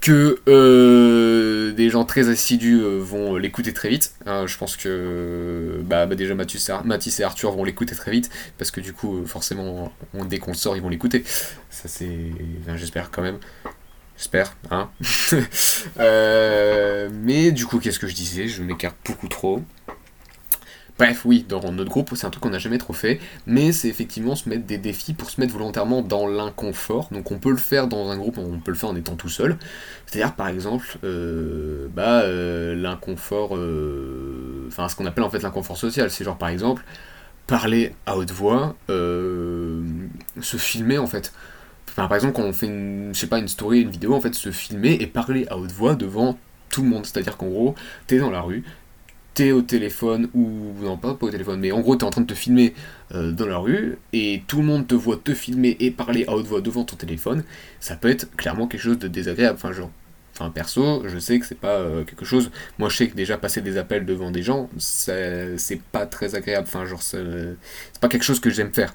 [0.00, 4.14] que euh, des gens très assidus vont l'écouter très vite.
[4.26, 6.68] Hein, je pense que bah, bah déjà Mathis
[7.20, 9.92] et, Arthur vont l'écouter très vite, parce que du coup, forcément,
[10.28, 11.24] dès qu'on sort, ils vont l'écouter.
[11.70, 12.30] Ça, c'est.
[12.76, 13.38] J'espère quand même.
[14.16, 14.88] J'espère, hein.
[15.98, 18.48] Euh, mais du coup, qu'est-ce que je disais?
[18.48, 19.62] Je m'écarte beaucoup trop.
[20.98, 23.88] Bref, oui, dans notre groupe, c'est un truc qu'on n'a jamais trop fait, mais c'est
[23.88, 27.08] effectivement se mettre des défis pour se mettre volontairement dans l'inconfort.
[27.10, 29.28] Donc on peut le faire dans un groupe, on peut le faire en étant tout
[29.28, 29.58] seul.
[30.06, 33.52] C'est-à-dire, par exemple, euh, bah, euh, l'inconfort,
[34.68, 36.10] enfin ce qu'on appelle en fait l'inconfort social.
[36.10, 36.82] C'est genre, par exemple,
[37.46, 41.32] parler à haute voix, se filmer en fait
[42.04, 45.06] par exemple, quand on fait pas, une story, une vidéo, en fait, se filmer et
[45.06, 46.38] parler à haute voix devant
[46.68, 47.06] tout le monde.
[47.06, 47.74] C'est-à-dire qu'en gros,
[48.06, 48.64] t'es dans la rue,
[49.36, 52.26] t'es au téléphone, ou non, pas, au téléphone, mais en gros, t'es en train de
[52.26, 52.72] te filmer
[53.14, 56.32] euh, dans la rue, et tout le monde te voit te filmer et parler à
[56.32, 57.44] haute voix devant ton téléphone,
[57.78, 59.56] ça peut être clairement quelque chose de désagréable.
[59.56, 59.90] Enfin, genre,
[60.38, 62.50] Enfin, perso, je sais que c'est pas euh, quelque chose.
[62.78, 66.66] Moi, je sais que déjà passer des appels devant des gens, c'est pas très agréable.
[66.68, 67.56] Enfin, genre, c'est
[68.02, 68.92] pas quelque chose que j'aime faire.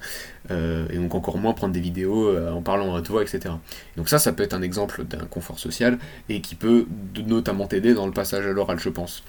[0.52, 3.54] Euh, et donc, encore moins prendre des vidéos en parlant à toi, etc.
[3.96, 6.86] donc, ça, ça peut être un exemple d'un confort social et qui peut
[7.26, 9.24] notamment t'aider dans le passage à l'oral, je pense.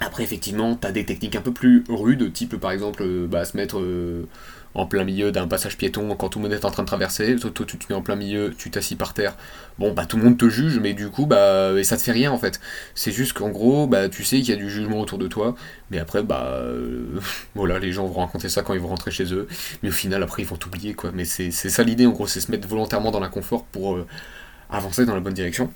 [0.00, 3.80] Après, effectivement, t'as des techniques un peu plus rudes, type par exemple, bah, se mettre
[4.76, 7.36] en plein milieu d'un passage piéton quand tout le monde est en train de traverser,
[7.36, 9.34] toi, tu te mets en plein milieu, tu t'assis par terre,
[9.78, 12.12] bon bah tout le monde te juge, mais du coup bah et ça te fait
[12.12, 12.60] rien en fait.
[12.94, 15.54] C'est juste qu'en gros bah tu sais qu'il y a du jugement autour de toi,
[15.90, 17.20] mais après bah euh,
[17.54, 19.48] voilà les gens vont raconter ça quand ils vont rentrer chez eux,
[19.82, 21.10] mais au final après ils vont t'oublier quoi.
[21.14, 24.06] Mais c'est ça l'idée en gros, c'est se mettre volontairement dans l'inconfort pour euh,
[24.70, 25.72] avancer dans la bonne direction.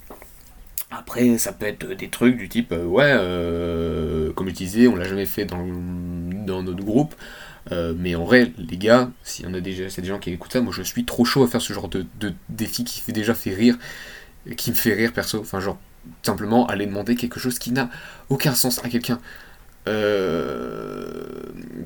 [0.91, 5.05] Après, ça peut être des trucs du type, euh, ouais, comme je disais, on l'a
[5.05, 7.14] jamais fait dans, notre groupe.
[7.72, 10.30] Euh, mais en vrai, les gars, s'il y en a déjà, c'est des gens qui
[10.30, 12.07] écoutent ça, moi je suis trop chaud à faire ce genre de,
[12.49, 13.76] défi qui fait déjà fait rire,
[14.57, 15.41] qui me fait rire perso.
[15.41, 15.78] Enfin, genre,
[16.22, 17.91] simplement aller demander quelque chose qui n'a
[18.28, 19.20] aucun sens à quelqu'un.
[19.88, 21.43] Euh,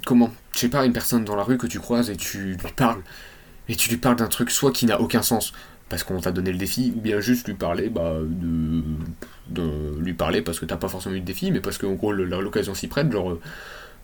[0.06, 2.72] comment Je sais pas, une personne dans la rue que tu croises et tu lui
[2.76, 3.02] parles.
[3.68, 5.52] Et tu lui parles d'un truc soit qui n'a aucun sens,
[5.88, 10.42] parce qu'on t'a donné le défi, ou bien juste lui parler, bah, de, lui parler
[10.42, 13.10] parce que t'as pas forcément eu de défi, mais parce qu'en gros l'occasion s'y prête,
[13.12, 13.38] genre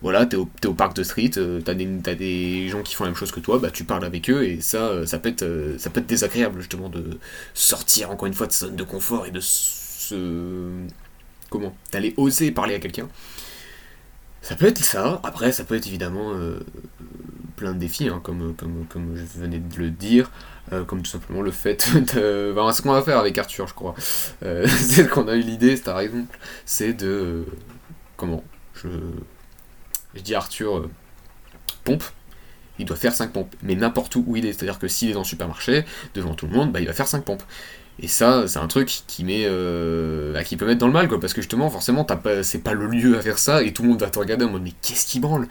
[0.03, 3.11] voilà, t'es au, au parc de street, euh, t'as des, des gens qui font la
[3.11, 5.43] même chose que toi, bah tu parles avec eux et ça, euh, ça peut être,
[5.43, 7.19] euh, ça peut être désagréable justement de
[7.53, 10.71] sortir encore une fois de sa zone de confort et de se,
[11.51, 13.09] comment, d'aller oser parler à quelqu'un.
[14.43, 15.21] Ça peut être ça.
[15.23, 16.33] Après, ça peut être évidemment
[17.57, 20.31] plein de défis, hein, comme, comme, comme je venais de le dire,
[20.87, 23.95] comme tout simplement le fait de, ce qu'on va faire avec Arthur, je crois.
[24.77, 27.45] c'est qu'on a eu l'idée, c'est par exemple, c'est de,
[28.17, 28.45] comment,
[28.75, 28.89] je
[30.15, 30.91] je dis Arthur, euh,
[31.85, 32.05] pompe,
[32.79, 33.55] il doit faire 5 pompes.
[33.63, 34.53] Mais n'importe où où il est.
[34.53, 35.85] C'est-à-dire que s'il est dans le supermarché,
[36.15, 37.43] devant tout le monde, bah, il va faire 5 pompes.
[38.03, 41.07] Et ça, c'est un truc qui met, euh, bah, qui peut mettre dans le mal,
[41.07, 43.83] quoi, parce que justement, forcément, pas, c'est pas le lieu à faire ça, et tout
[43.83, 45.47] le monde va te regarder en mode mais qu'est-ce qui branle?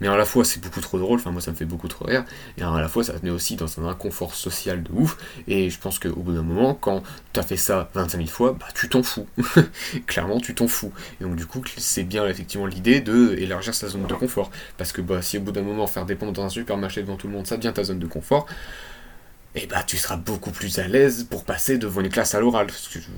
[0.00, 2.06] Mais à la fois, c'est beaucoup trop drôle, enfin moi ça me fait beaucoup trop
[2.06, 2.24] rire,
[2.56, 5.68] et à la fois, ça te met aussi dans un inconfort social de ouf, et
[5.68, 7.02] je pense qu'au bout d'un moment, quand
[7.34, 9.26] t'as fait ça 25 000 fois, bah tu t'en fous.
[10.06, 10.92] Clairement, tu t'en fous.
[11.20, 14.92] Et donc du coup, c'est bien effectivement l'idée de élargir sa zone de confort, parce
[14.92, 17.28] que bah si au bout d'un moment, faire des pompes dans un supermarché devant tout
[17.28, 18.46] le monde, ça devient ta zone de confort,
[19.54, 22.68] eh bah tu seras beaucoup plus à l'aise pour passer devant une classe à l'oral.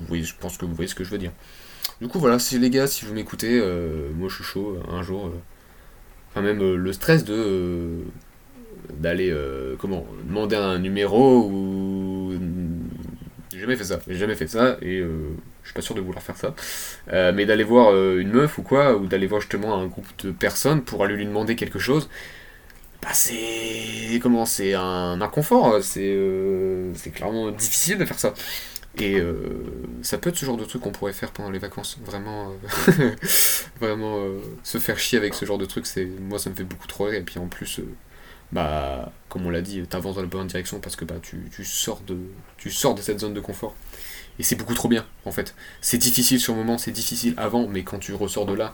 [0.09, 1.31] Oui, je pense que vous voyez ce que je veux dire.
[2.01, 5.01] Du coup voilà, si les gars, si vous m'écoutez, euh, moi je suis chaud, un
[5.01, 5.29] jour, euh,
[6.29, 8.01] enfin même le stress de
[8.99, 9.33] d'aller
[9.79, 12.33] comment demander un numéro ou
[13.51, 16.21] j'ai jamais fait ça j'ai jamais fait ça et je suis pas sûr de vouloir
[16.21, 16.53] faire ça,
[17.31, 20.83] mais d'aller voir une meuf ou quoi, ou d'aller voir justement un groupe de personnes
[20.83, 22.09] pour aller lui demander quelque chose,
[23.05, 26.17] bah c'est comment c'est un inconfort, c'est
[26.95, 28.33] c'est clairement difficile de faire ça.
[28.97, 29.35] Et euh,
[30.01, 31.97] ça peut être ce genre de truc qu'on pourrait faire pendant les vacances.
[32.03, 32.53] Vraiment,
[32.87, 33.15] euh,
[33.79, 36.63] vraiment euh, se faire chier avec ce genre de truc, c'est moi ça me fait
[36.63, 37.15] beaucoup trop rire.
[37.15, 37.81] Et puis en plus,
[38.51, 41.65] bah comme on l'a dit, t'avances dans la bonne direction parce que bah tu, tu,
[41.65, 42.17] sors de
[42.57, 43.75] tu sors de cette zone de confort.
[44.39, 45.55] Et c'est beaucoup trop bien en fait.
[45.81, 48.73] C'est difficile sur le moment, c'est difficile avant, mais quand tu ressors de là,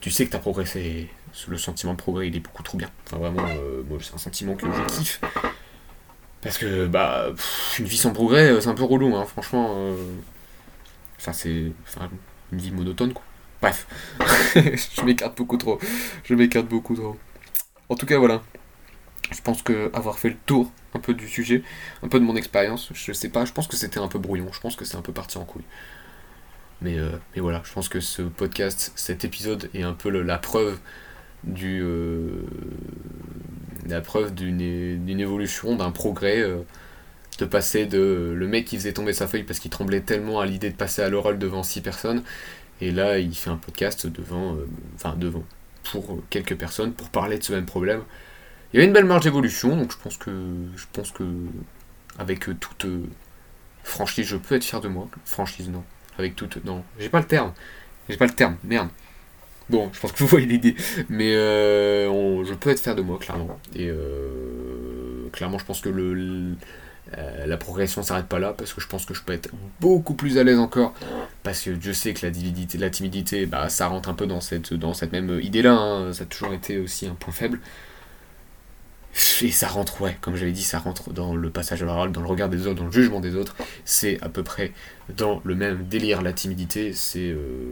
[0.00, 1.08] tu sais que t'as progressé.
[1.48, 2.88] Le sentiment de progrès, il est beaucoup trop bien.
[3.06, 3.42] Enfin vraiment,
[3.88, 5.20] moi c'est un sentiment que je kiffe.
[6.46, 7.32] Parce que, bah,
[7.80, 9.74] une vie sans progrès, euh, c'est un peu relou, hein, franchement.
[9.76, 9.96] Euh...
[11.18, 11.72] Enfin, c'est.
[12.52, 13.24] Une vie monotone, quoi.
[13.60, 13.88] Bref.
[14.54, 15.80] je m'écarte beaucoup trop.
[16.22, 17.16] Je m'écarte beaucoup trop.
[17.88, 18.42] En tout cas, voilà.
[19.32, 21.64] Je pense que avoir fait le tour un peu du sujet,
[22.04, 24.52] un peu de mon expérience, je sais pas, je pense que c'était un peu brouillon,
[24.52, 25.64] je pense que c'est un peu parti en couille.
[26.82, 30.38] Mais, euh, mais voilà, je pense que ce podcast, cet épisode est un peu la
[30.38, 30.78] preuve
[31.44, 32.42] du, euh,
[33.86, 36.58] la preuve d'une évolution, d'un progrès, euh,
[37.38, 40.46] de passer de le mec qui faisait tomber sa feuille parce qu'il tremblait tellement à
[40.46, 42.22] l'idée de passer à l'oral devant six personnes,
[42.80, 44.56] et là il fait un podcast devant,
[44.94, 45.44] enfin devant,
[45.84, 48.02] pour quelques personnes, pour parler de ce même problème.
[48.72, 50.30] Il y avait une belle marge d'évolution, donc je pense que,
[50.76, 51.24] je pense que
[52.18, 52.86] avec toute
[53.84, 55.08] franchise, je peux être fier de moi.
[55.24, 55.84] Franchise, non.
[56.18, 57.52] Avec toute, non, j'ai pas le terme.
[58.08, 58.88] J'ai pas le terme, merde.
[59.68, 60.76] Bon, je pense que vous voyez l'idée.
[61.08, 63.58] Mais euh, je peux être fier de moi, clairement.
[63.74, 68.86] Et euh, clairement, je pense que euh, la progression s'arrête pas là, parce que je
[68.86, 69.50] pense que je peux être
[69.80, 70.94] beaucoup plus à l'aise encore.
[71.42, 74.40] Parce que je sais que la timidité, la timidité bah, ça rentre un peu dans
[74.40, 75.72] cette, dans cette même idée-là.
[75.72, 76.12] Hein.
[76.12, 77.60] Ça a toujours été aussi un point faible.
[79.42, 82.20] Et ça rentre, ouais, comme j'avais dit, ça rentre dans le passage à l'oral, dans
[82.20, 83.56] le regard des autres, dans le jugement des autres.
[83.84, 84.72] C'est à peu près
[85.16, 86.20] dans le même délire.
[86.20, 87.70] La timidité, c'est euh,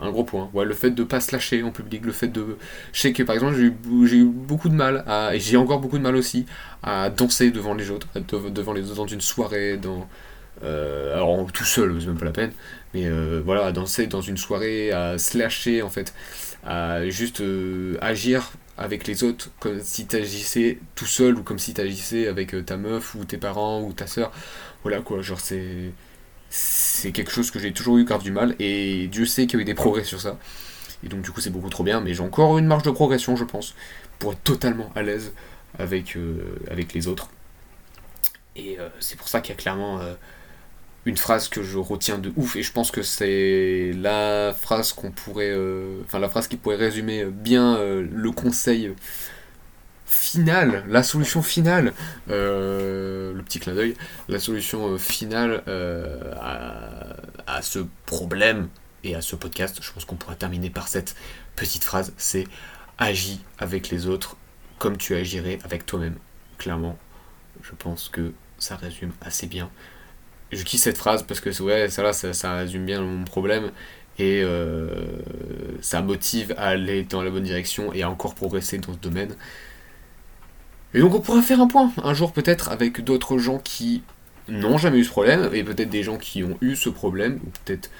[0.00, 0.48] un gros point.
[0.54, 2.56] Ouais, le fait de pas se lâcher en public, le fait de.
[2.92, 5.80] Je sais que par exemple, j'ai eu, eu, beaucoup de mal, à, et j'ai encore
[5.80, 6.46] beaucoup de mal aussi,
[6.82, 8.08] à danser devant les autres,
[8.50, 10.08] devant les autres dans une soirée, dans.
[10.62, 12.52] Euh, alors tout seul, c'est même pas la peine,
[12.94, 16.14] mais euh, voilà, à danser dans une soirée, à se lâcher en fait,
[16.64, 17.42] à juste
[18.00, 22.62] agir avec les autres comme si t'agissais tout seul ou comme si t'agissais avec euh,
[22.62, 24.32] ta meuf ou tes parents ou ta soeur.
[24.82, 25.92] Voilà quoi, genre c'est
[26.50, 29.60] c'est quelque chose que j'ai toujours eu grave du mal et Dieu sait qu'il y
[29.60, 30.38] a eu des progrès sur ça.
[31.04, 33.36] Et donc du coup c'est beaucoup trop bien, mais j'ai encore une marge de progression
[33.36, 33.74] je pense
[34.18, 35.32] pour être totalement à l'aise
[35.78, 37.28] avec, euh, avec les autres.
[38.56, 40.00] Et euh, c'est pour ça qu'il y a clairement
[41.06, 45.10] une phrase que je retiens de ouf et je pense que c'est la phrase qu'on
[45.10, 48.94] pourrait euh, enfin la phrase qui pourrait résumer bien euh, le conseil
[50.06, 51.92] final la solution finale
[52.30, 53.94] euh, le petit clin d'œil
[54.28, 55.62] la solution finale
[56.40, 58.68] à, ce problème
[59.04, 59.78] et à ce podcast.
[59.82, 61.14] Je pense qu'on pourra terminer par cette
[61.56, 62.46] petite phrase c'est
[62.96, 64.36] agis avec les autres
[64.78, 66.16] comme tu agirais avec toi-même
[66.56, 66.96] clairement
[67.62, 69.70] je pense que ça résume assez bien
[70.54, 73.70] je kiffe cette phrase parce que ouais, ça, là, ça, résume bien mon problème
[74.18, 74.88] et euh,
[75.80, 79.34] ça motive à aller dans la bonne direction et à encore progresser dans ce domaine.
[80.94, 84.02] Et donc on pourra faire un point un jour peut-être avec d'autres gens qui
[84.48, 87.50] n'ont jamais eu ce problème et peut-être des gens qui ont eu ce problème ou
[87.64, 87.90] peut-être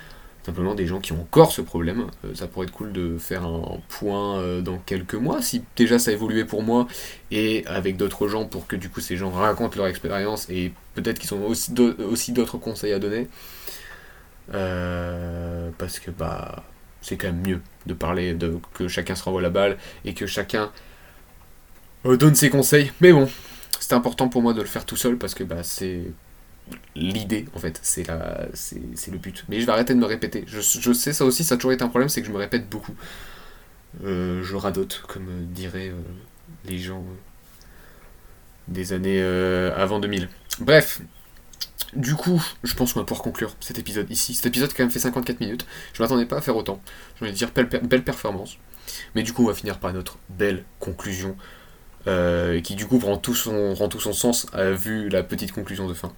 [0.45, 2.07] simplement des gens qui ont encore ce problème.
[2.25, 5.99] Euh, ça pourrait être cool de faire un point euh, dans quelques mois, si déjà
[5.99, 6.87] ça a évolué pour moi,
[7.31, 11.19] et avec d'autres gens pour que du coup ces gens racontent leur expérience et peut-être
[11.19, 13.29] qu'ils ont aussi d'autres conseils à donner.
[14.53, 16.65] Euh, parce que bah
[17.01, 20.27] c'est quand même mieux de parler, de, que chacun se renvoie la balle et que
[20.27, 20.71] chacun
[22.05, 22.93] donne ses conseils.
[23.01, 23.29] Mais bon,
[23.81, 26.03] c'est important pour moi de le faire tout seul parce que bah, c'est
[26.95, 29.45] l'idée en fait, c'est la, c'est, le but.
[29.49, 30.45] Mais je vais arrêter de me répéter.
[30.47, 32.69] Je, sais ça aussi, ça a toujours été un problème, c'est que je me répète
[32.69, 32.95] beaucoup.
[34.05, 36.01] Euh, je radote, comme diraient euh,
[36.65, 37.15] les gens euh,
[38.69, 39.23] des années
[39.77, 40.29] avant 2000.
[40.61, 41.01] Bref,
[41.95, 44.35] du coup, je pense qu'on va pouvoir conclure cet épisode ici.
[44.35, 45.67] Cet épisode quand même fait 54 minutes.
[45.93, 46.81] Je m'attendais pas à faire autant.
[47.21, 48.59] Je vais dire belle, belle performance.
[49.15, 51.37] Mais du coup, on va finir par notre belle conclusion.
[52.07, 55.95] Qui du coup prend tout son, rend tout son sens vu la petite conclusion de
[55.95, 56.13] fin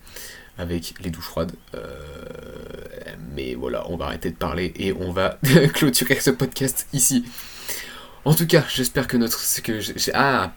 [0.58, 1.52] avec les douches froides.
[1.74, 1.84] Euh,
[3.34, 5.38] mais voilà, on va arrêter de parler et on va
[5.74, 7.24] clôturer ce podcast ici.
[8.24, 9.38] En tout cas, j'espère que notre...
[9.62, 9.80] Que
[10.14, 10.52] ah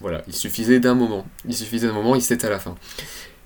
[0.00, 1.26] Voilà, il suffisait d'un moment.
[1.46, 2.76] Il suffisait d'un moment, il s'est à la fin.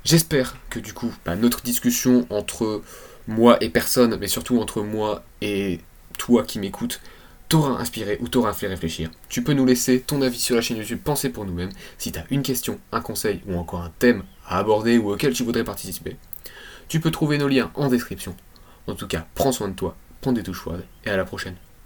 [0.05, 2.83] J'espère que du coup, bah, notre discussion entre
[3.27, 5.81] moi et personne, mais surtout entre moi et
[6.17, 7.01] toi qui m'écoutes,
[7.49, 9.11] t'aura inspiré ou t'aura fait réfléchir.
[9.29, 12.19] Tu peux nous laisser ton avis sur la chaîne YouTube Penser pour nous-mêmes si tu
[12.19, 15.65] as une question, un conseil ou encore un thème à aborder ou auquel tu voudrais
[15.65, 16.17] participer.
[16.89, 18.37] Tu peux trouver nos liens en description.
[18.87, 21.57] En tout cas, prends soin de toi, prends des touches froides et à la prochaine.